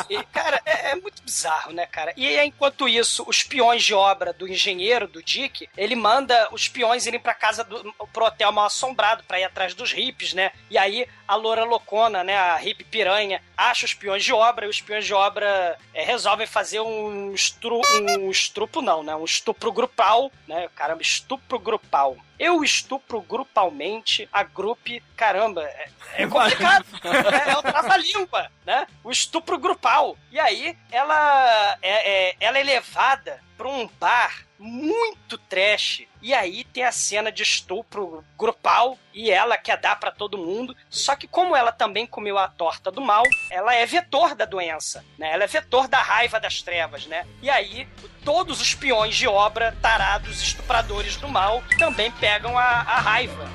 [0.08, 2.12] E, cara, é, é muito bizarro, né, cara?
[2.16, 7.06] E enquanto isso, os peões de obra do engenheiro, do Dick, ele manda os peões
[7.06, 10.52] irem pra casa do pro hotel mal assombrado pra ir atrás dos hippies, né?
[10.70, 14.68] E aí a loura loucona, né, a hippie piranha, acha os peões de obra e
[14.68, 17.80] os peões de obra é, resolvem fazer um, estru,
[18.20, 19.14] um estupro, não, né?
[19.14, 20.68] Um estupro grupal, né?
[20.74, 22.16] Caramba, estupro grupal.
[22.38, 25.02] Eu estupro grupalmente a grupe.
[25.16, 26.84] Caramba, é, é complicado.
[27.04, 28.86] é, é o trava-língua, né?
[29.04, 30.16] O estupro grupal.
[30.30, 36.02] E aí, ela é, é- ela é levada pra um bar muito trash.
[36.20, 40.76] E aí tem a cena de estupro grupal e ela quer dar pra todo mundo.
[40.90, 45.04] Só que como ela também comeu a torta do mal, ela é vetor da doença,
[45.16, 45.32] né?
[45.32, 47.24] Ela é vetor da raiva das trevas, né?
[47.40, 47.88] E aí
[48.24, 53.48] todos os peões de obra, tarados, estupradores do mal, também pegam a, a raiva.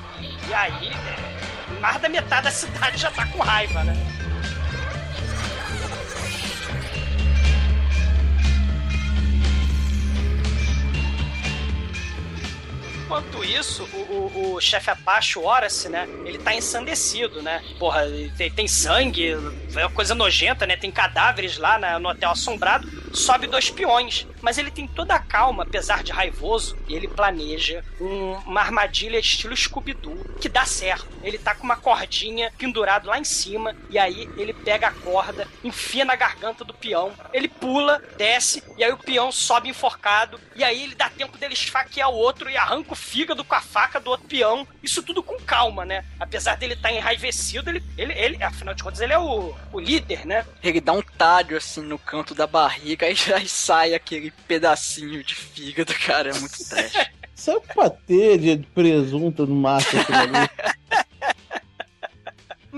[0.48, 4.17] E aí, é, mais da metade da cidade já tá com raiva, né?
[13.08, 16.06] Enquanto isso, o, o, o chefe Apache, o Horace, né?
[16.26, 17.64] Ele tá ensandecido, né?
[17.78, 18.02] Porra,
[18.36, 20.76] tem, tem sangue, é uma coisa nojenta, né?
[20.76, 22.86] Tem cadáveres lá na, no hotel assombrado.
[23.12, 24.26] Sobe dois peões.
[24.40, 29.18] Mas ele tem toda a calma, apesar de raivoso, e ele planeja um- uma armadilha
[29.18, 31.08] estilo Scooby-Doo, que dá certo.
[31.22, 35.46] Ele tá com uma cordinha pendurado lá em cima, e aí ele pega a corda,
[35.64, 40.62] enfia na garganta do peão, ele pula, desce, e aí o peão sobe enforcado, e
[40.62, 43.98] aí ele dá tempo dele esfaquear o outro e arranca o fígado com a faca
[43.98, 44.66] do outro peão.
[44.82, 46.04] Isso tudo com calma, né?
[46.20, 50.24] Apesar dele estar enraivecido, ele, ele, ele, afinal de contas, ele é o, o líder,
[50.26, 50.46] né?
[50.62, 55.34] Ele dá um talho assim no canto da barriga e aí sai aquele pedacinho de
[55.34, 56.30] fígado, cara.
[56.30, 57.10] É muito trash.
[57.34, 60.02] Sabe o patê de presunto no máximo?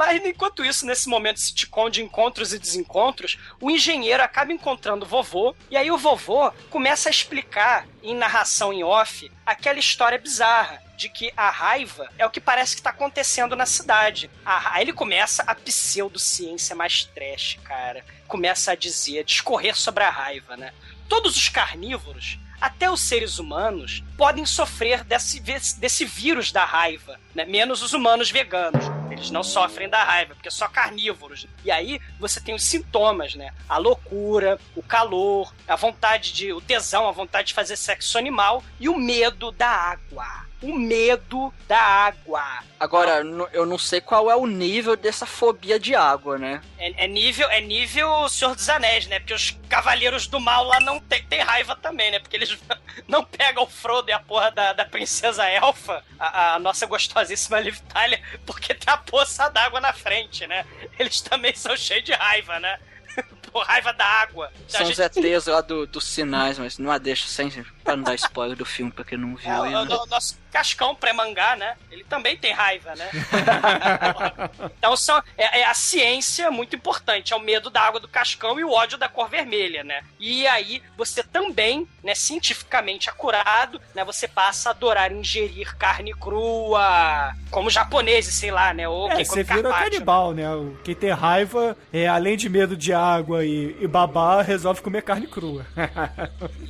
[0.01, 5.09] Mas enquanto isso, nesse momento sitcom de encontros e desencontros, o engenheiro acaba encontrando o
[5.09, 10.83] vovô, e aí o vovô começa a explicar em narração em off aquela história bizarra
[10.97, 14.31] de que a raiva é o que parece que tá acontecendo na cidade.
[14.43, 18.03] A- Aí ele começa a pseudociência mais trash, cara.
[18.27, 20.73] Começa a dizer, a discorrer sobre a raiva, né?
[21.11, 27.45] Todos os carnívoros, até os seres humanos, podem sofrer desse, desse vírus da raiva, né?
[27.45, 28.85] Menos os humanos veganos.
[29.11, 31.47] Eles não sofrem da raiva, porque só carnívoros.
[31.65, 33.53] E aí você tem os sintomas, né?
[33.69, 36.53] A loucura, o calor, a vontade de.
[36.53, 40.50] o tesão, a vontade de fazer sexo animal e o medo da água.
[40.63, 42.43] O medo da água.
[42.79, 46.61] Agora, eu não sei qual é o nível dessa fobia de água, né?
[46.79, 49.19] É, é nível é nível Senhor dos Anéis, né?
[49.21, 52.19] Porque os cavaleiros do mal lá não tem, tem raiva também, né?
[52.19, 52.59] Porque eles
[53.09, 57.61] não pegam o Frodo e a porra da, da princesa elfa, a, a nossa gostosíssima
[57.61, 60.67] Liv Tyler, porque tem a poça d'água na frente, né?
[60.99, 62.79] Eles também são cheios de raiva, né?
[63.51, 64.53] Por raiva da água.
[64.69, 67.51] São A os ETs lá do, dos sinais, mas não a deixa sem
[67.83, 70.03] pra não dar spoiler do filme pra quem não viu É, o, ainda.
[70.03, 71.77] o nosso cascão pré-mangá, né?
[71.91, 73.09] Ele também tem raiva, né?
[74.79, 77.33] então são, é, é a ciência muito importante.
[77.33, 80.03] É o medo da água do cascão e o ódio da cor vermelha, né?
[80.19, 84.05] E aí você também, né, cientificamente acurado, né?
[84.05, 88.89] Você passa a adorar ingerir carne crua, como japoneses, sei lá, né?
[88.89, 90.45] Ou É, quem você vira carpaccio, canibal, né?
[90.85, 95.27] Quem tem raiva, é, além de medo de água e, e babá, resolve comer carne
[95.27, 95.67] crua.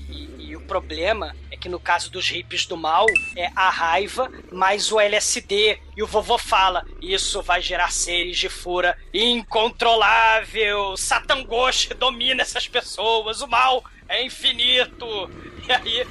[0.09, 3.07] E, e o problema é que no caso dos hippies do mal
[3.37, 5.79] é a raiva mais o LSD.
[5.97, 10.97] E o vovô fala: Isso vai gerar seres de fura incontrolável.
[10.97, 13.41] Satangoshi domina essas pessoas.
[13.41, 15.07] O mal é infinito.
[15.69, 16.07] E aí.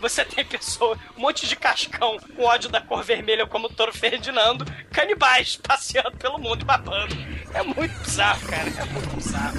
[0.00, 3.90] Você tem pessoa, um monte de cascão com ódio da cor vermelha como o Toro
[3.90, 7.16] Ferdinando, canibais passeando pelo mundo babando.
[7.54, 8.68] É muito bizarro, cara.
[8.68, 9.56] É muito bizarro.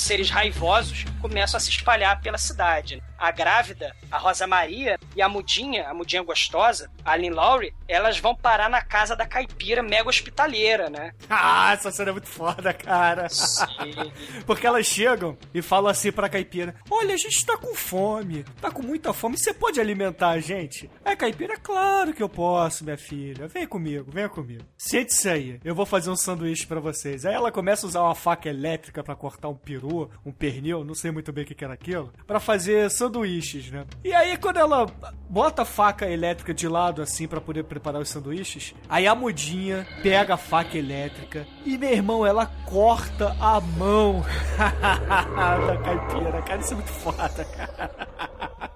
[0.04, 3.01] seres raivosos começam a se espalhar pela cidade.
[3.18, 8.20] A grávida, a Rosa Maria e a mudinha, a mudinha gostosa, a Lynn Lowry, elas
[8.20, 11.14] vão parar na casa da caipira mega hospitaleira, né?
[11.30, 13.30] ah, essa cena é muito foda, cara.
[13.30, 14.11] Sim.
[14.45, 18.70] Porque elas chegam e falam assim pra caipira: Olha, a gente tá com fome, tá
[18.72, 20.89] com muita fome, você pode alimentar a gente?
[21.03, 23.47] A caipira, claro que eu posso, minha filha.
[23.47, 24.64] Vem comigo, vem comigo.
[24.78, 27.26] Sente-se aí, eu vou fazer um sanduíche pra vocês.
[27.26, 30.95] Aí ela começa a usar uma faca elétrica pra cortar um peru, um pernil, não
[30.95, 33.86] sei muito bem o que era aquilo, pra fazer sanduíches, né?
[34.03, 34.88] E aí quando ela
[35.30, 39.88] bota a faca elétrica de lado assim pra poder preparar os sanduíches, aí a mudinha
[40.01, 44.26] pega a faca elétrica e meu irmão, ela corta a mão
[44.57, 46.41] da caipira.
[46.41, 48.73] Cara, isso é muito foda, cara.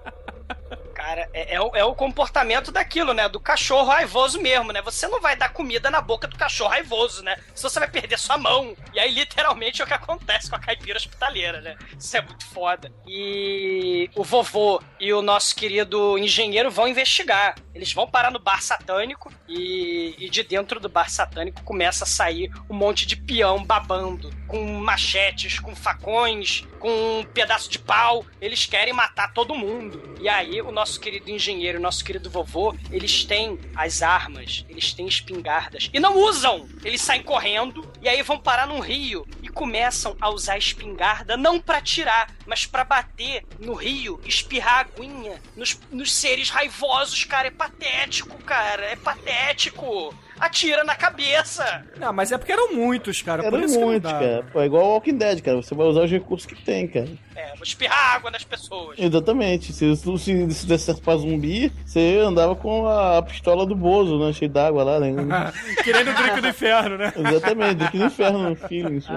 [1.18, 3.28] Cara, é, é o, é o comportamento daquilo, né?
[3.28, 4.82] Do cachorro raivoso mesmo, né?
[4.84, 7.38] Você não vai dar comida na boca do cachorro raivoso, né?
[7.55, 8.76] Senão você vai perder sua mão.
[8.93, 11.76] E aí, literalmente, é o que acontece com a caipira hospitaleira, né?
[11.97, 12.91] Isso é muito foda.
[13.07, 17.55] E o vovô e o nosso querido engenheiro vão investigar.
[17.74, 22.07] Eles vão parar no bar satânico e, e de dentro do bar satânico começa a
[22.07, 28.26] sair um monte de peão babando, com machetes, com facões, com um pedaço de pau.
[28.41, 30.15] Eles querem matar todo mundo.
[30.20, 35.08] E aí, o nosso querido engenheiro, nosso querido vovô, eles têm as armas, eles têm
[35.08, 35.89] espingardas.
[35.93, 36.68] E não usam!
[36.84, 41.38] Eles saem correndo e aí vão parar num rio e começam a usar a espingarda
[41.38, 47.47] não pra tirar, mas pra bater no rio, espirrar aguinha nos, nos seres raivosos, cara.
[47.47, 48.84] É patético, cara.
[48.84, 50.14] É patético.
[50.39, 51.83] Atira na cabeça.
[51.97, 53.43] Não, mas é porque eram muitos, cara.
[53.43, 54.13] Era por isso que não muito, dá.
[54.13, 54.45] cara.
[54.51, 55.57] Pô, é igual o Walking Dead, cara.
[55.57, 57.07] Você vai usar os recursos que tem, cara.
[57.35, 58.97] É, vou espirrar água nas pessoas.
[58.97, 59.73] Exatamente.
[59.73, 64.19] Se, se, se, se desse certo pra zumbi, você andava com a pistola do Bozo,
[64.19, 64.33] né?
[64.33, 65.11] Cheio d'água lá, né?
[65.83, 67.13] Querendo o drink do inferno, né?
[67.15, 68.97] Exatamente, drink do inferno no filme.
[68.97, 69.11] Isso.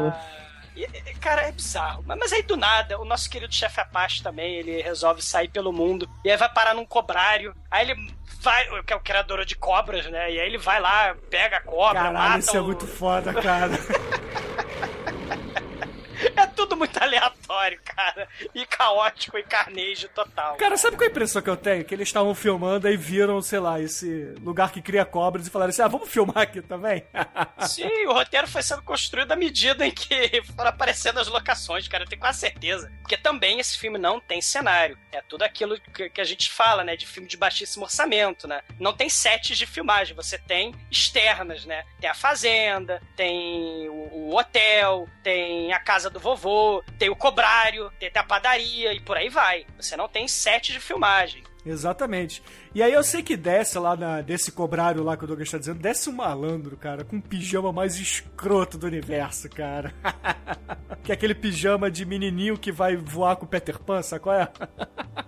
[0.76, 2.02] E, e, Cara, é bizarro.
[2.06, 5.72] Mas, mas aí do nada, o nosso querido chefe Apache também, ele resolve sair pelo
[5.72, 6.08] mundo.
[6.24, 7.54] E aí vai parar num cobrário.
[7.70, 8.10] Aí ele
[8.40, 10.32] vai, que é o criador de cobras, né?
[10.32, 12.38] E aí ele vai lá, pega a cobra, Caralho, mata.
[12.38, 13.70] isso é o- muito foda, cara.
[16.54, 18.28] Tudo muito aleatório, cara.
[18.54, 20.56] E caótico e carnejo total.
[20.56, 21.84] Cara, sabe qual é a impressão que eu tenho?
[21.84, 25.70] Que eles estavam filmando e viram, sei lá, esse lugar que cria cobras e falaram
[25.70, 27.04] assim: ah, vamos filmar aqui também?
[27.66, 32.04] Sim, o roteiro foi sendo construído à medida em que foram aparecendo as locações, cara,
[32.04, 32.90] eu tenho quase certeza.
[33.00, 34.98] Porque também esse filme não tem cenário.
[35.12, 38.62] É tudo aquilo que, que a gente fala, né, de filme de baixíssimo orçamento, né?
[38.78, 41.84] Não tem sets de filmagem, você tem externas, né?
[42.00, 46.39] Tem a fazenda, tem o, o hotel, tem a casa do vovô,
[46.98, 49.66] tem o cobrário, tem até a padaria e por aí vai.
[49.78, 51.42] Você não tem set de filmagem.
[51.64, 52.42] Exatamente.
[52.74, 55.58] E aí eu sei que desce lá na, desse cobrário lá que o Douglas tá
[55.58, 59.92] dizendo, desce um malandro, cara, com o pijama mais escroto do universo, cara.
[61.02, 64.36] que é aquele pijama de menininho que vai voar com o Peter Pan, sabe qual
[64.36, 64.48] é?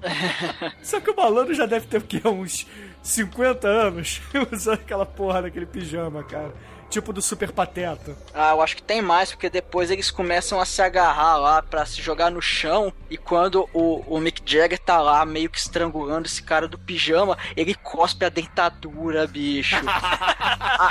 [0.83, 2.21] Só que o malandro já deve ter o quê?
[2.27, 2.67] Uns
[3.03, 6.53] 50 anos usando aquela porra daquele pijama, cara.
[6.93, 8.14] Tipo do Super Pateta.
[8.34, 11.86] Ah, eu acho que tem mais, porque depois eles começam a se agarrar lá pra
[11.86, 12.93] se jogar no chão.
[13.09, 17.38] E quando o, o Mick Jagger tá lá meio que estrangulando esse cara do pijama,
[17.57, 19.74] ele cospe a dentadura, bicho.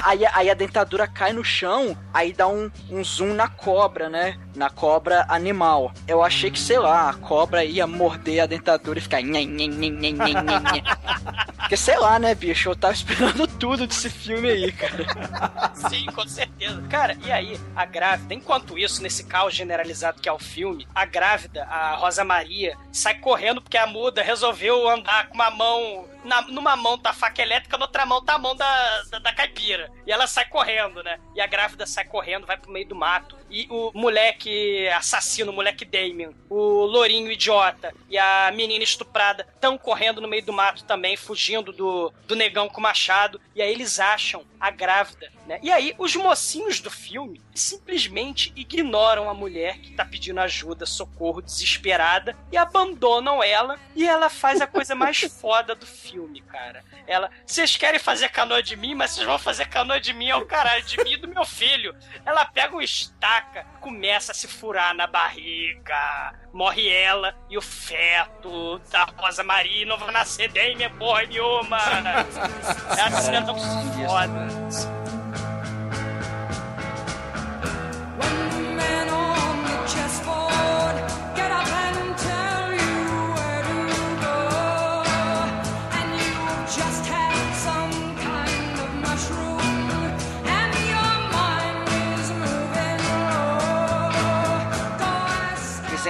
[0.03, 4.39] Aí, aí a dentadura cai no chão, aí dá um, um zoom na cobra, né?
[4.55, 5.91] Na cobra animal.
[6.07, 9.21] Eu achei que, sei lá, a cobra ia morder a dentadura e ficar.
[9.21, 10.83] nhen, nhen, nhen, nhen, nhen, nhen.
[11.57, 12.69] Porque sei lá, né, bicho?
[12.69, 15.05] Eu tava esperando tudo desse filme aí, cara.
[15.91, 16.81] Sim, com certeza.
[16.89, 21.03] Cara, e aí, a grávida, enquanto isso, nesse caos generalizado que é o filme, a
[21.03, 26.07] grávida, a Rosa Maria, sai correndo porque a muda resolveu andar com uma mão.
[26.23, 29.19] Na, numa mão tá a faca elétrica, na outra mão tá a mão da, da,
[29.19, 29.91] da caipira.
[30.05, 31.19] E ela sai correndo, né?
[31.35, 33.37] E a grávida sai correndo, vai pro meio do mato.
[33.49, 39.77] E o moleque assassino, o moleque Damien, o lourinho idiota e a menina estuprada estão
[39.77, 43.41] correndo no meio do mato também, fugindo do, do negão com o machado.
[43.55, 45.59] E aí eles acham a grávida, né?
[45.63, 51.41] E aí os mocinhos do filme simplesmente ignoram a mulher que tá pedindo ajuda, socorro,
[51.41, 53.79] desesperada, e abandonam ela.
[53.95, 56.10] E ela faz a coisa mais foda do filme,
[56.41, 56.83] cara.
[57.07, 60.45] Ela, vocês querem fazer canoa de mim, mas vocês vão fazer canoa de mim ao
[60.45, 61.95] caralho, de mim e do meu filho.
[62.25, 66.33] Ela pega um estaca, começa a se furar na barriga.
[66.53, 71.77] Morre ela e o feto da Rosa Maria não vai nascer Damien porra nenhuma.
[72.91, 75.00] É foda.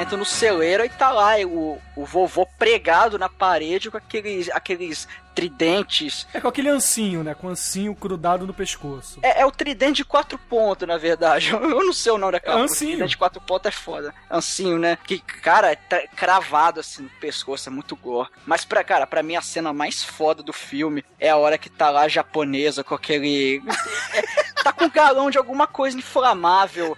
[0.02, 5.08] Entram no celeiro e tá lá o, o vovô pregado na parede com aqueles, aqueles
[5.34, 6.28] tridentes.
[6.34, 7.34] É com aquele ancinho, né?
[7.34, 9.20] Com o ancinho grudado no pescoço.
[9.22, 11.52] É, é o tridente de quatro pontos, na verdade.
[11.56, 12.92] Eu não sei o nome daquela É ancinho.
[12.92, 14.14] Tridente de quatro pontos é foda.
[14.30, 14.98] Ancinho, né?
[15.06, 18.30] Que, cara, tá cravado assim no pescoço, é muito gore.
[18.46, 21.70] Mas, pra, cara, pra mim a cena mais foda do filme é a hora que
[21.70, 23.62] tá lá a japonesa com aquele.
[24.64, 26.98] tá com um galão de alguma coisa inflamável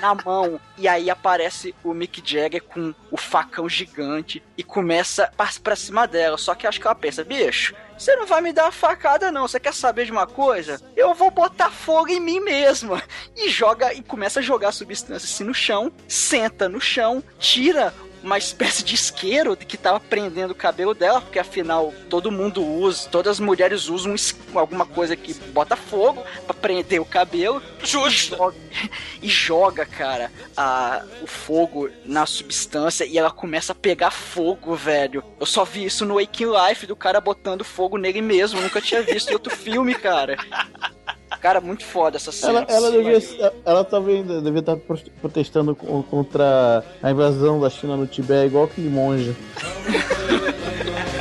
[0.00, 0.60] na mão.
[0.76, 6.06] E aí aparece o Mick Jagger com o facão gigante e começa a pra cima
[6.06, 6.38] dela.
[6.38, 9.46] Só que acho que ela pensa, bicho, você não vai me dar uma facada, não.
[9.46, 10.80] Você quer saber de uma coisa?
[10.96, 13.02] Eu vou botar fogo em mim mesma.
[13.36, 17.94] E joga e começa a jogar a substância assim no chão, senta no chão, tira
[18.22, 23.08] uma espécie de isqueiro que tava prendendo o cabelo dela, porque afinal todo mundo usa,
[23.08, 24.14] todas as mulheres usam
[24.54, 27.62] alguma coisa que bota fogo pra prender o cabelo.
[27.82, 28.34] Justo.
[28.34, 28.56] E joga,
[29.22, 35.24] e joga, cara, a, o fogo na substância e ela começa a pegar fogo, velho.
[35.38, 38.60] Eu só vi isso no Waking Life do cara botando fogo nele mesmo.
[38.60, 40.36] Nunca tinha visto em outro filme, cara.
[41.42, 42.60] Cara, muito foda essa cena.
[42.60, 47.96] Ela, ela, devia, ela talvez devia estar pro- protestando co- contra a invasão da China
[47.96, 49.34] no Tibete, igual aquele monge.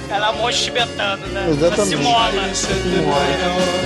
[0.10, 1.48] Ela é monge tibetano, né?
[1.50, 1.94] Exatamente.
[1.96, 2.66] Ela se
[3.02, 3.81] mola.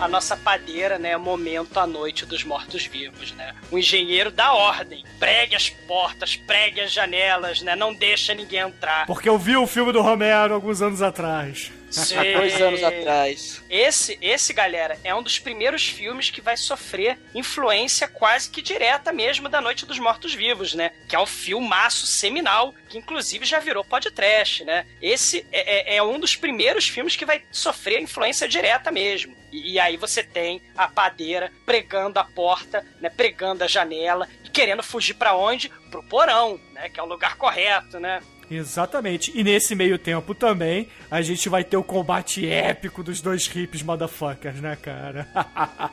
[0.00, 3.54] A nossa padeira, né, momento à noite dos mortos-vivos, né?
[3.70, 7.74] O engenheiro dá ordem, pregue as portas, pregue as janelas, né?
[7.76, 9.06] Não deixa ninguém entrar.
[9.06, 11.70] Porque eu vi o filme do Romero alguns anos atrás.
[11.90, 12.16] Sim.
[12.36, 13.62] Dois anos atrás.
[13.70, 19.12] Esse, esse, galera, é um dos primeiros filmes que vai sofrer influência quase que direta
[19.12, 20.90] mesmo da Noite dos Mortos-Vivos, né?
[21.08, 24.84] Que é um filmaço seminal, que inclusive já virou podcast, né?
[25.00, 29.36] Esse é, é- é um dos primeiros filmes que vai sofrer influência direta mesmo.
[29.54, 33.08] E, e aí você tem a padeira pregando a porta, né?
[33.08, 35.68] Pregando a janela e querendo fugir pra onde?
[35.90, 36.88] Pro porão, né?
[36.88, 38.20] Que é o lugar correto, né?
[38.50, 39.32] Exatamente.
[39.34, 43.82] E nesse meio tempo também, a gente vai ter o combate épico dos dois hips
[43.82, 45.28] motherfuckers, né, cara?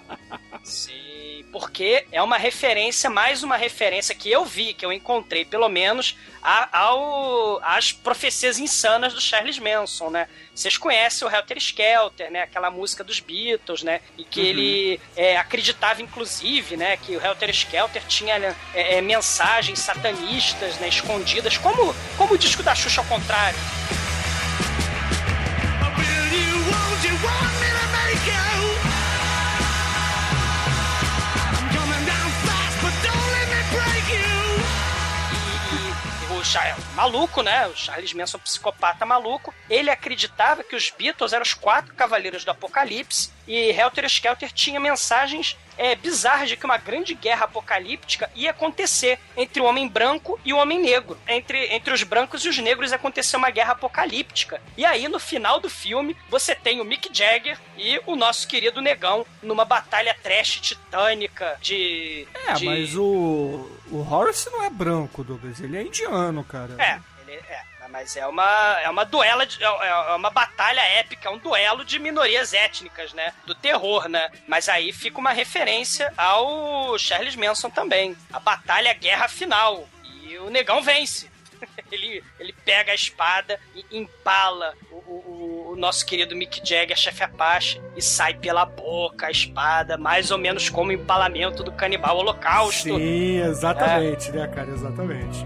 [0.64, 1.12] Sim,
[1.52, 6.16] porque é uma referência, mais uma referência que eu vi, que eu encontrei, pelo menos,
[6.42, 10.28] a, ao, às profecias insanas do Charles Manson, né?
[10.56, 12.44] Vocês conhecem o Helter Skelter, né?
[12.44, 14.02] Aquela música dos Beatles, né?
[14.18, 16.98] E que ele é, acreditava, inclusive, né?
[16.98, 20.88] Que o Helter Skelter tinha né, é, é, mensagens satanistas, né?
[20.88, 23.60] Escondidas, como, como o disco da Xuxa ao contrário.
[25.98, 27.51] Will you,
[36.52, 37.68] E, e o Char- maluco, né?
[37.68, 42.52] O Charles Manson, psicopata maluco, ele acreditava que os Beatles eram os quatro cavaleiros do
[42.52, 48.52] Apocalipse e Helter Skelter tinha mensagens é, bizarras de que uma grande guerra apocalíptica ia
[48.52, 51.18] acontecer entre o homem branco e o homem negro.
[51.28, 54.62] Entre, entre os brancos e os negros ia acontecer uma guerra apocalíptica.
[54.78, 58.80] E aí, no final do filme, você tem o Mick Jagger e o nosso querido
[58.80, 62.28] negão numa batalha trash titânica de.
[62.48, 63.68] É, de- mas o.
[63.90, 65.60] O Horace não é branco, Douglas.
[65.60, 66.76] Ele é indiano, cara.
[66.82, 67.62] É, ele é.
[67.90, 71.84] Mas é uma, é uma duela, de, é é uma batalha épica, é um duelo
[71.84, 73.34] de minorias étnicas, né?
[73.46, 74.30] Do terror, né?
[74.48, 78.16] Mas aí fica uma referência ao Charles Manson também.
[78.32, 79.90] A batalha guerra final.
[80.24, 81.30] E o negão vence.
[81.92, 87.22] Ele, ele pega a espada e empala o, o- o nosso querido Mick Jagger, chefe
[87.24, 92.18] Apache, e sai pela boca a espada, mais ou menos como o empalamento do canibal
[92.18, 92.96] holocausto.
[92.98, 94.70] Sim, exatamente, né, cara?
[94.72, 95.46] Exatamente.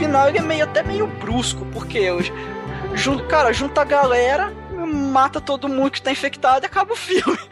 [0.00, 2.32] Final ele é meio até meio brusco, porque os,
[2.94, 4.50] junto, cara, junta a galera,
[4.86, 7.38] mata todo mundo que tá infectado e acaba o filme.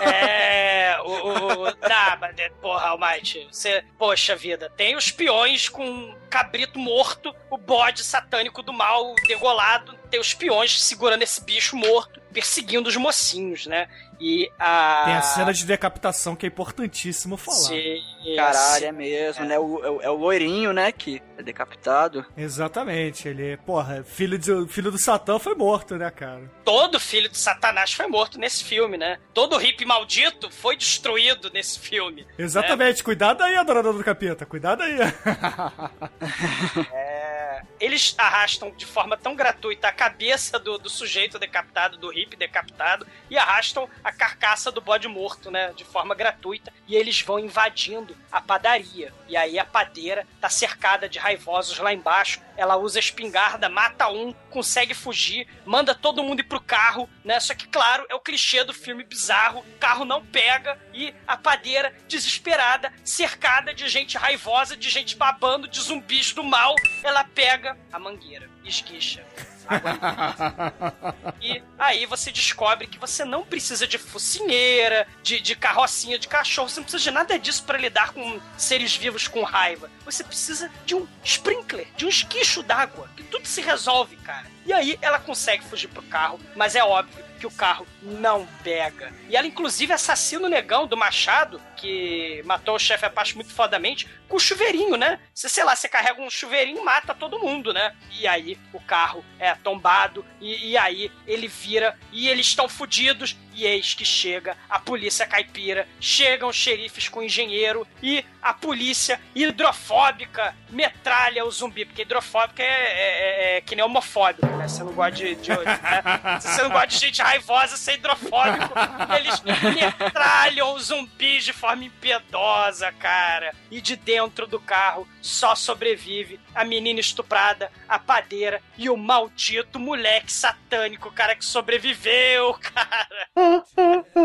[0.00, 1.10] É, o.
[1.10, 3.82] o, o tá, mas, é, porra, Almighty, você.
[3.98, 10.20] Poxa vida, tem os peões com cabrito morto, o bode satânico do mal degolado, tem
[10.20, 13.86] os peões segurando esse bicho morto, perseguindo os mocinhos, né?
[14.18, 15.02] E a.
[15.04, 17.56] Tem a cena de decapitação que é importantíssimo falar.
[17.58, 18.02] Sim,
[18.34, 19.58] Caralho, é mesmo, né?
[19.58, 22.24] O, é, o- é o loirinho, né, que é decapitado.
[22.34, 26.50] Exatamente, ele, porra, filho, de, filho do Satã foi morto, né, cara?
[26.64, 29.18] Todo filho de Satanás foi morto nesse filme, né?
[29.34, 32.26] Todo hippie maldito foi destruído nesse filme.
[32.38, 34.96] Exatamente, cuidado aí, adorador do capeta, cuidado aí.
[36.92, 42.36] É, eles arrastam de forma tão gratuita a cabeça do, do sujeito decapitado, do hippie
[42.36, 45.72] decapitado, e arrastam a carcaça do bode morto, né?
[45.76, 46.72] De forma gratuita.
[46.86, 49.12] E eles vão invadindo a padaria.
[49.26, 52.40] E aí a padeira tá cercada de raivosos lá embaixo.
[52.56, 57.40] Ela usa a espingarda, mata um, consegue fugir, manda todo mundo ir pro carro, né?
[57.40, 59.66] Só que, claro, é o clichê do filme bizarro.
[59.80, 65.80] Carro não pega e a padeira, desesperada, cercada de gente raivosa, de gente babando, de
[65.80, 69.26] zumbis do mal, ela pega a mangueira, esguicha.
[71.40, 76.68] E aí você descobre que você não precisa de focinheira, de, de carrocinha de cachorro,
[76.68, 79.90] você não precisa de nada disso para lidar com seres vivos com raiva.
[80.04, 84.46] Você precisa de um sprinkler, de um esquicho d'água, que tudo se resolve, cara.
[84.64, 89.12] E aí ela consegue fugir pro carro, mas é óbvio que o carro não pega.
[89.28, 94.08] E ela, inclusive, assassina o negão do Machado, que matou o chefe Apache muito fodamente,
[94.28, 95.20] com o chuveirinho, né?
[95.32, 97.94] Você, sei lá, você carrega um chuveirinho e mata todo mundo, né?
[98.18, 103.36] E aí o carro é tombado, e, e aí ele vira, e eles estão fodidos,
[103.54, 108.52] e eis que chega a polícia caipira, chegam os xerifes com o engenheiro, e a
[108.52, 114.68] polícia hidrofóbica metralha o zumbi, porque hidrofóbica é, é- é- é que nem homofóbico, né?
[114.68, 115.76] Você não gosta de, de- né?
[116.40, 118.72] Você não gosta de gente raivosa, é hidrofóbico.
[119.16, 123.52] Eles metralham os zumbis de forma impiedosa, cara.
[123.70, 129.78] E de dentro do carro só sobrevive a menina estuprada, a padeira e o maldito
[129.78, 133.26] moleque satânico, cara, que sobreviveu, cara.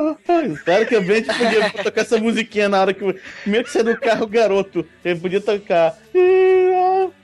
[0.64, 3.02] Claro que a gente podia tocar essa musiquinha na hora que.
[3.42, 4.88] Primeiro que você no carro, garoto.
[5.04, 5.96] Ele podia tocar.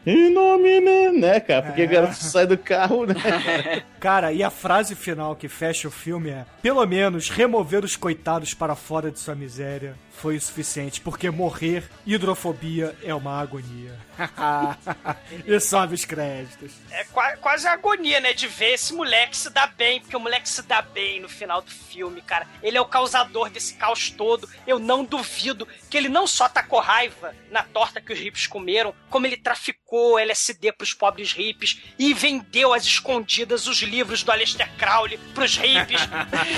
[0.10, 1.64] Em nome, né, né, cara?
[1.64, 3.14] Porque o garoto sai do carro, né?
[3.99, 8.53] Cara, e a frase final que fecha o filme é: pelo menos remover os coitados
[8.53, 13.93] para fora de sua miséria foi o suficiente, porque morrer, hidrofobia é uma agonia.
[15.45, 16.72] e sobe os créditos.
[16.89, 18.34] É qua- quase a agonia, né?
[18.34, 21.62] De ver esse moleque se dar bem, porque o moleque se dá bem no final
[21.62, 22.47] do filme, cara.
[22.64, 24.49] Ele é o causador desse caos todo.
[24.66, 28.93] Eu não duvido que ele não só tacou raiva na torta que os hippies comeram,
[29.10, 34.70] como ele traficou LSD pros pobres hippies e vendeu às escondidas os livros do Aleister
[34.78, 36.02] Crowley pros hippies.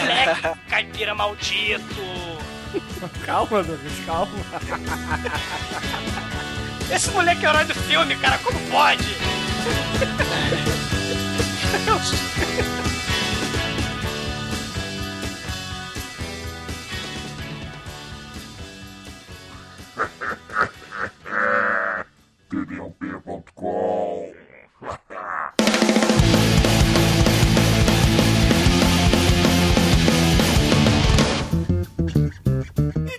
[0.05, 1.95] moleque, caipira maldito.
[3.25, 4.31] Calma, Douglas, calma.
[6.93, 8.37] Esse moleque é o herói do filme, cara.
[8.39, 9.03] Como pode?
[22.49, 24.33] td1p.com.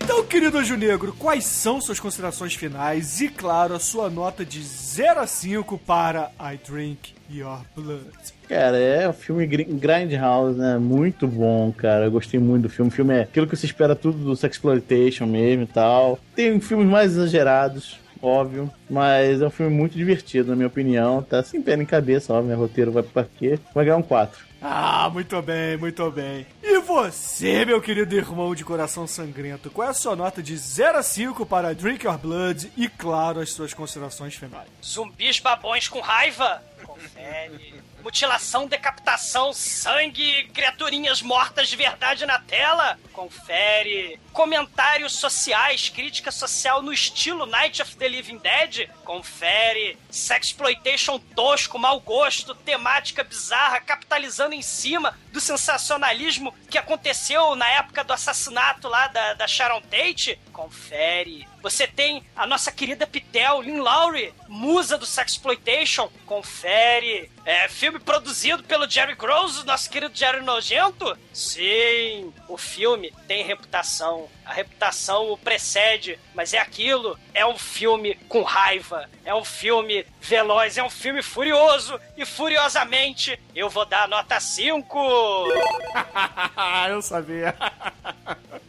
[0.03, 4.63] Então, querido Anjo Negro, quais são suas considerações finais e, claro, a sua nota de
[4.63, 8.05] 0 a 5 para I Drink Your Blood?
[8.49, 10.77] Cara, é o filme Gr- Grindhouse, né?
[10.79, 12.07] Muito bom, cara.
[12.07, 12.89] Eu gostei muito do filme.
[12.91, 16.19] O filme é aquilo que você espera tudo do Sexploitation mesmo e tal.
[16.35, 18.71] Tem filmes mais exagerados, óbvio.
[18.89, 21.23] Mas é um filme muito divertido, na minha opinião.
[21.23, 22.49] Tá sem pé nem cabeça, óbvio.
[22.49, 23.59] Meu roteiro vai pra quê?
[23.75, 24.51] Vai ganhar um 4.
[24.63, 26.47] Ah, muito bem, muito bem.
[26.63, 30.99] E você, meu querido irmão de coração sangrento, qual é a sua nota de 0
[30.99, 34.69] a 5 para Drink Your Blood e, claro, as suas considerações finais?
[34.85, 36.63] Zumbis babões com raiva?
[36.85, 37.81] Confere.
[38.03, 42.99] Mutilação, decapitação, sangue, criaturinhas mortas de verdade na tela?
[43.13, 44.19] Confere.
[44.33, 48.89] Comentários sociais, crítica social no estilo Night of the Living Dead?
[49.05, 49.99] Confere.
[50.11, 58.05] Sexploitation tosco, mau gosto, temática bizarra, capitalizando em cima do sensacionalismo que aconteceu na época
[58.05, 60.39] do assassinato lá da, da Sharon Tate?
[60.53, 61.47] Confere.
[61.63, 66.11] Você tem a nossa querida Pitel, Lynn Lowry, musa do Sexploitation?
[66.27, 67.31] Confere.
[67.45, 71.17] É, filme produzido pelo Jerry Gross, nosso querido Jerry Nojento?
[71.33, 74.29] Sim, o filme tem reputação.
[74.51, 77.17] A reputação o precede, mas é aquilo.
[77.33, 79.09] É um filme com raiva.
[79.25, 80.77] É um filme veloz.
[80.77, 82.01] É um filme furioso.
[82.17, 84.99] E furiosamente, eu vou dar nota 5.
[86.91, 87.55] eu sabia.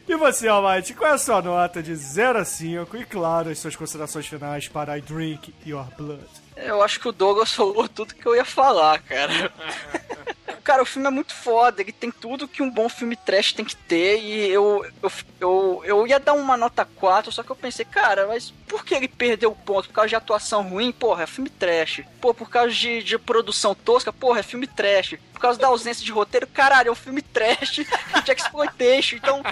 [0.07, 3.57] e você, Almighty, qual é a sua nota de 0 a 5 e, claro, as
[3.57, 6.29] suas considerações finais para I Drink Your Blood?
[6.57, 9.51] Eu acho que o Douglas falou tudo que eu ia falar, cara.
[10.63, 13.65] Cara, o filme é muito foda, ele tem tudo que um bom filme trash tem
[13.65, 17.55] que ter, e eu, eu, eu, eu ia dar uma nota 4, só que eu
[17.55, 19.89] pensei, cara, mas por que ele perdeu o ponto?
[19.89, 20.91] Por causa de atuação ruim?
[20.91, 22.03] Porra, é filme trash.
[22.21, 24.13] Pô, por causa de, de produção tosca?
[24.13, 25.15] Porra, é filme trash.
[25.33, 26.47] Por causa da ausência de roteiro?
[26.47, 27.81] Caralho, é um filme trash
[28.23, 29.17] de exploitation.
[29.17, 29.43] Então,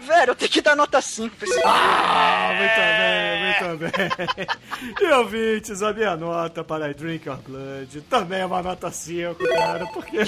[0.00, 1.70] velho, eu tenho que dar nota 5 pra esse filme.
[1.72, 3.96] Ah, muito bem, muito
[4.98, 5.08] bem.
[5.08, 9.36] E ouvintes, a minha nota para I Drink Your Blood também é uma nota 5,
[9.46, 10.18] cara, porque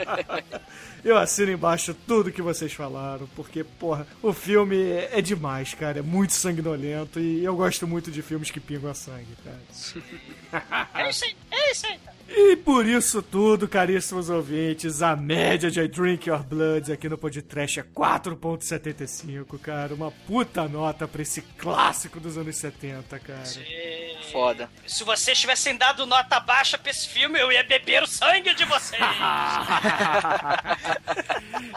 [1.04, 6.02] eu assino embaixo tudo que vocês falaram, porque, porra, o filme é demais, cara, é
[6.02, 9.60] muito sanguinolento e eu gosto muito de filmes que pingam a sangue, cara.
[10.94, 12.15] É isso aí, é isso aí.
[12.28, 17.16] E por isso tudo, caríssimos ouvintes, a média de I Drink Your Blood aqui no
[17.16, 19.94] Podtrash é 4.75, cara.
[19.94, 23.42] Uma puta nota pra esse clássico dos anos 70, cara.
[24.32, 24.68] Foda.
[24.86, 28.64] Se vocês tivessem dado nota baixa pra esse filme, eu ia beber o sangue de
[28.64, 29.00] vocês.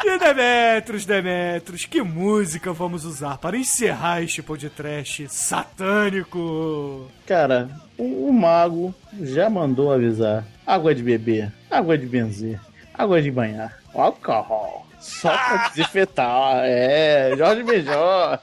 [0.03, 7.09] E Demetros, Demetros, que música vamos usar para encerrar este podcast satânico?
[7.27, 7.69] Cara,
[7.99, 10.45] o, o mago já mandou avisar.
[10.65, 12.59] Água de beber, água de benzer,
[12.93, 14.87] água de banhar, álcool.
[14.99, 16.61] Só pra desinfetar.
[16.65, 18.37] É, Jorge Benjó.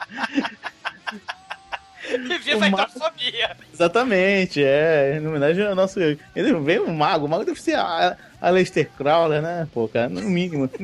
[2.10, 3.56] e viva a hidrofobia.
[3.72, 5.18] Exatamente, é.
[5.18, 6.00] Em homenagem ao nosso.
[6.00, 6.18] Ele
[6.60, 7.26] veio o mago.
[7.26, 9.68] O mago deve ser a, a Lester Crowler, né?
[9.72, 10.70] Pô, cara, no mínimo.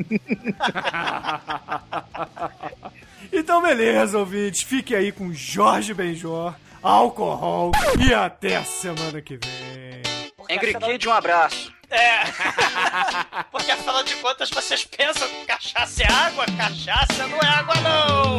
[3.33, 4.63] Então, beleza, ouvintes.
[4.63, 10.03] Fique aí com Jorge Benjor, álcool e até a semana que vem.
[10.51, 11.73] Angry Kid, um abraço.
[11.91, 12.25] É.
[13.53, 16.45] Porque afinal de contas vocês pensam que cachaça é água?
[16.57, 18.39] Cachaça não é água, não!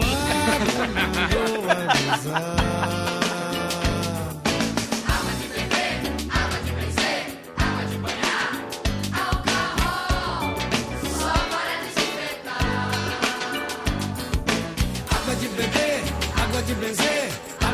[15.10, 16.02] Água de beber,
[16.41, 17.30] água de benzer,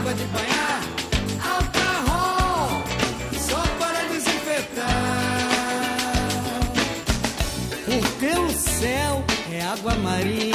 [0.10, 0.82] água de banhar,
[1.56, 2.84] alfarrol,
[3.38, 4.90] só para desinfetar.
[7.86, 10.49] Porque o céu é água marinha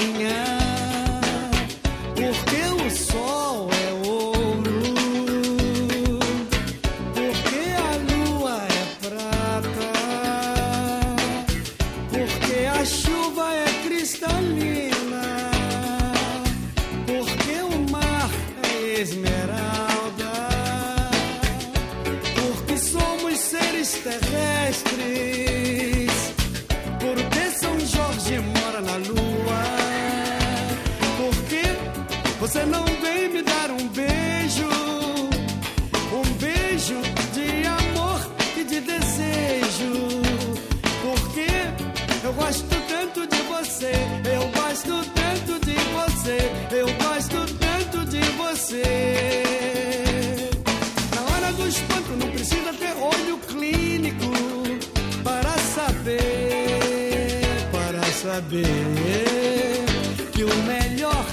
[58.34, 59.84] saber
[60.32, 61.24] que o melhor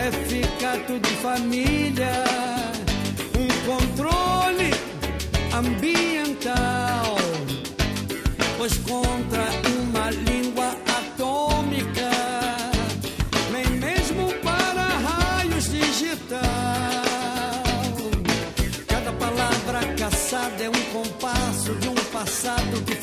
[0.00, 2.24] é ficar tudo em família.
[3.42, 4.70] Um controle
[5.54, 7.16] ambiental,
[8.58, 9.44] pois contra
[9.78, 12.10] uma língua atômica,
[13.52, 16.42] nem mesmo para raios digital.
[18.88, 23.01] Cada palavra caçada é um compasso de um passado que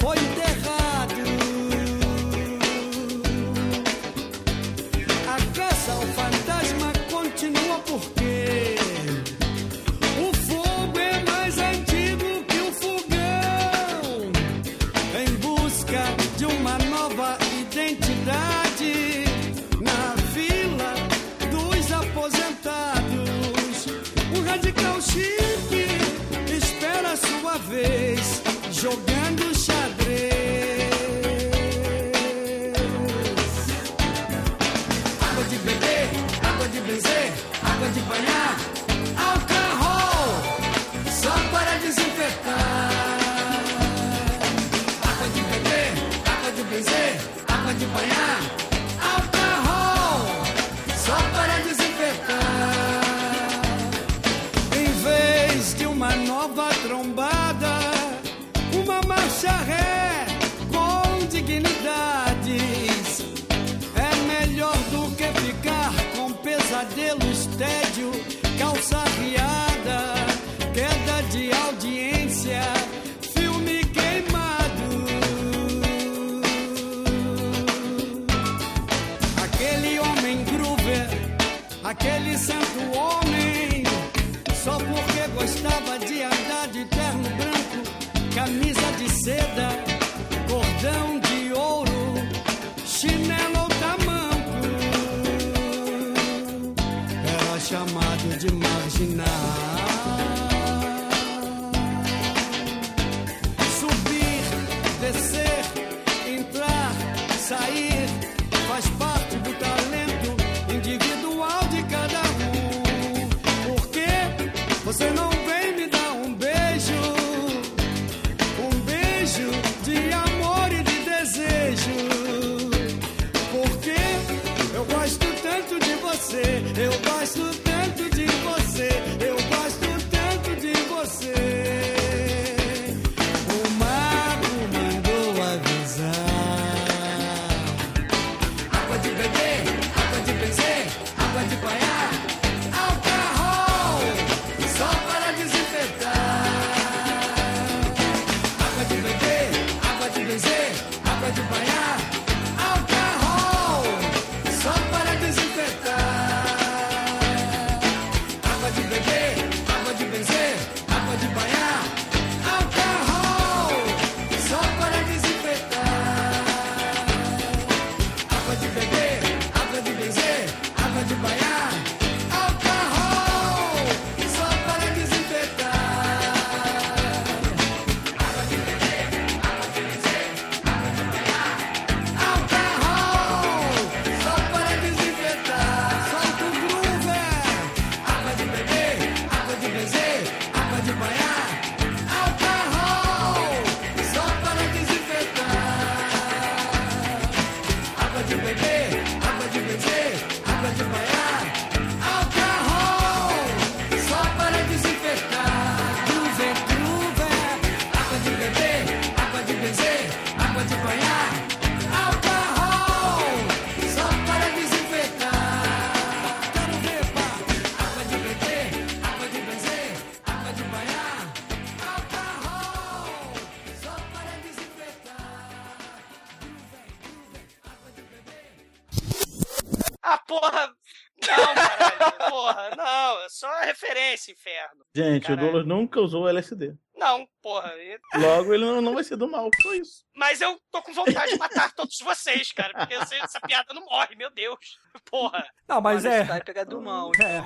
[235.19, 235.41] Gente, Caralho.
[235.41, 236.75] o Douglas nunca usou LSD.
[236.95, 237.71] Não, porra.
[237.77, 240.05] e- Logo, ele não, não vai ser do mal, só isso.
[240.15, 242.73] Mas eu tô com vontade de matar todos vocês, cara.
[242.73, 244.77] Porque essa, essa piada não morre, meu Deus.
[245.09, 245.45] Porra.
[245.67, 246.23] Não, mas Mano, é.
[246.25, 247.11] vai pegar do mal.
[247.19, 247.41] É.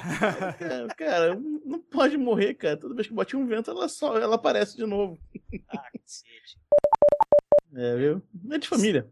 [0.57, 1.35] Cara, cara,
[1.65, 2.77] não pode morrer, cara.
[2.77, 5.19] Toda vez que bate um vento, ela só ela aparece de novo.
[5.69, 6.57] Ah, cacete.
[7.75, 8.21] É, viu?
[8.51, 9.07] É de família.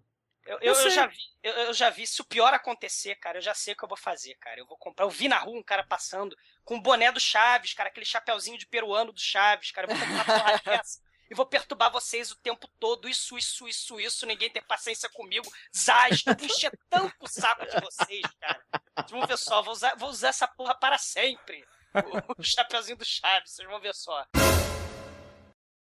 [0.51, 3.41] Eu, eu, Eu já vi, eu, eu já vi, se o pior acontecer, cara, eu
[3.41, 4.59] já sei o que eu vou fazer, cara.
[4.59, 5.05] Eu vou comprar.
[5.05, 8.57] Eu vi na rua um cara passando com o boné do Chaves, cara, aquele chapeuzinho
[8.57, 9.89] de peruano do Chaves, cara.
[9.89, 10.99] Eu vou comprar uma porra dessa.
[11.29, 13.07] E vou perturbar vocês o tempo todo.
[13.07, 14.25] Isso, isso, isso, isso.
[14.25, 15.49] Ninguém tem paciência comigo.
[15.73, 18.61] Zaz, eu vou encher tanto o saco de vocês, cara.
[18.97, 21.65] Vocês vão ver só, vou usar, vou usar essa porra para sempre.
[21.95, 24.25] O, o chapeuzinho do Chaves, vocês vão ver só.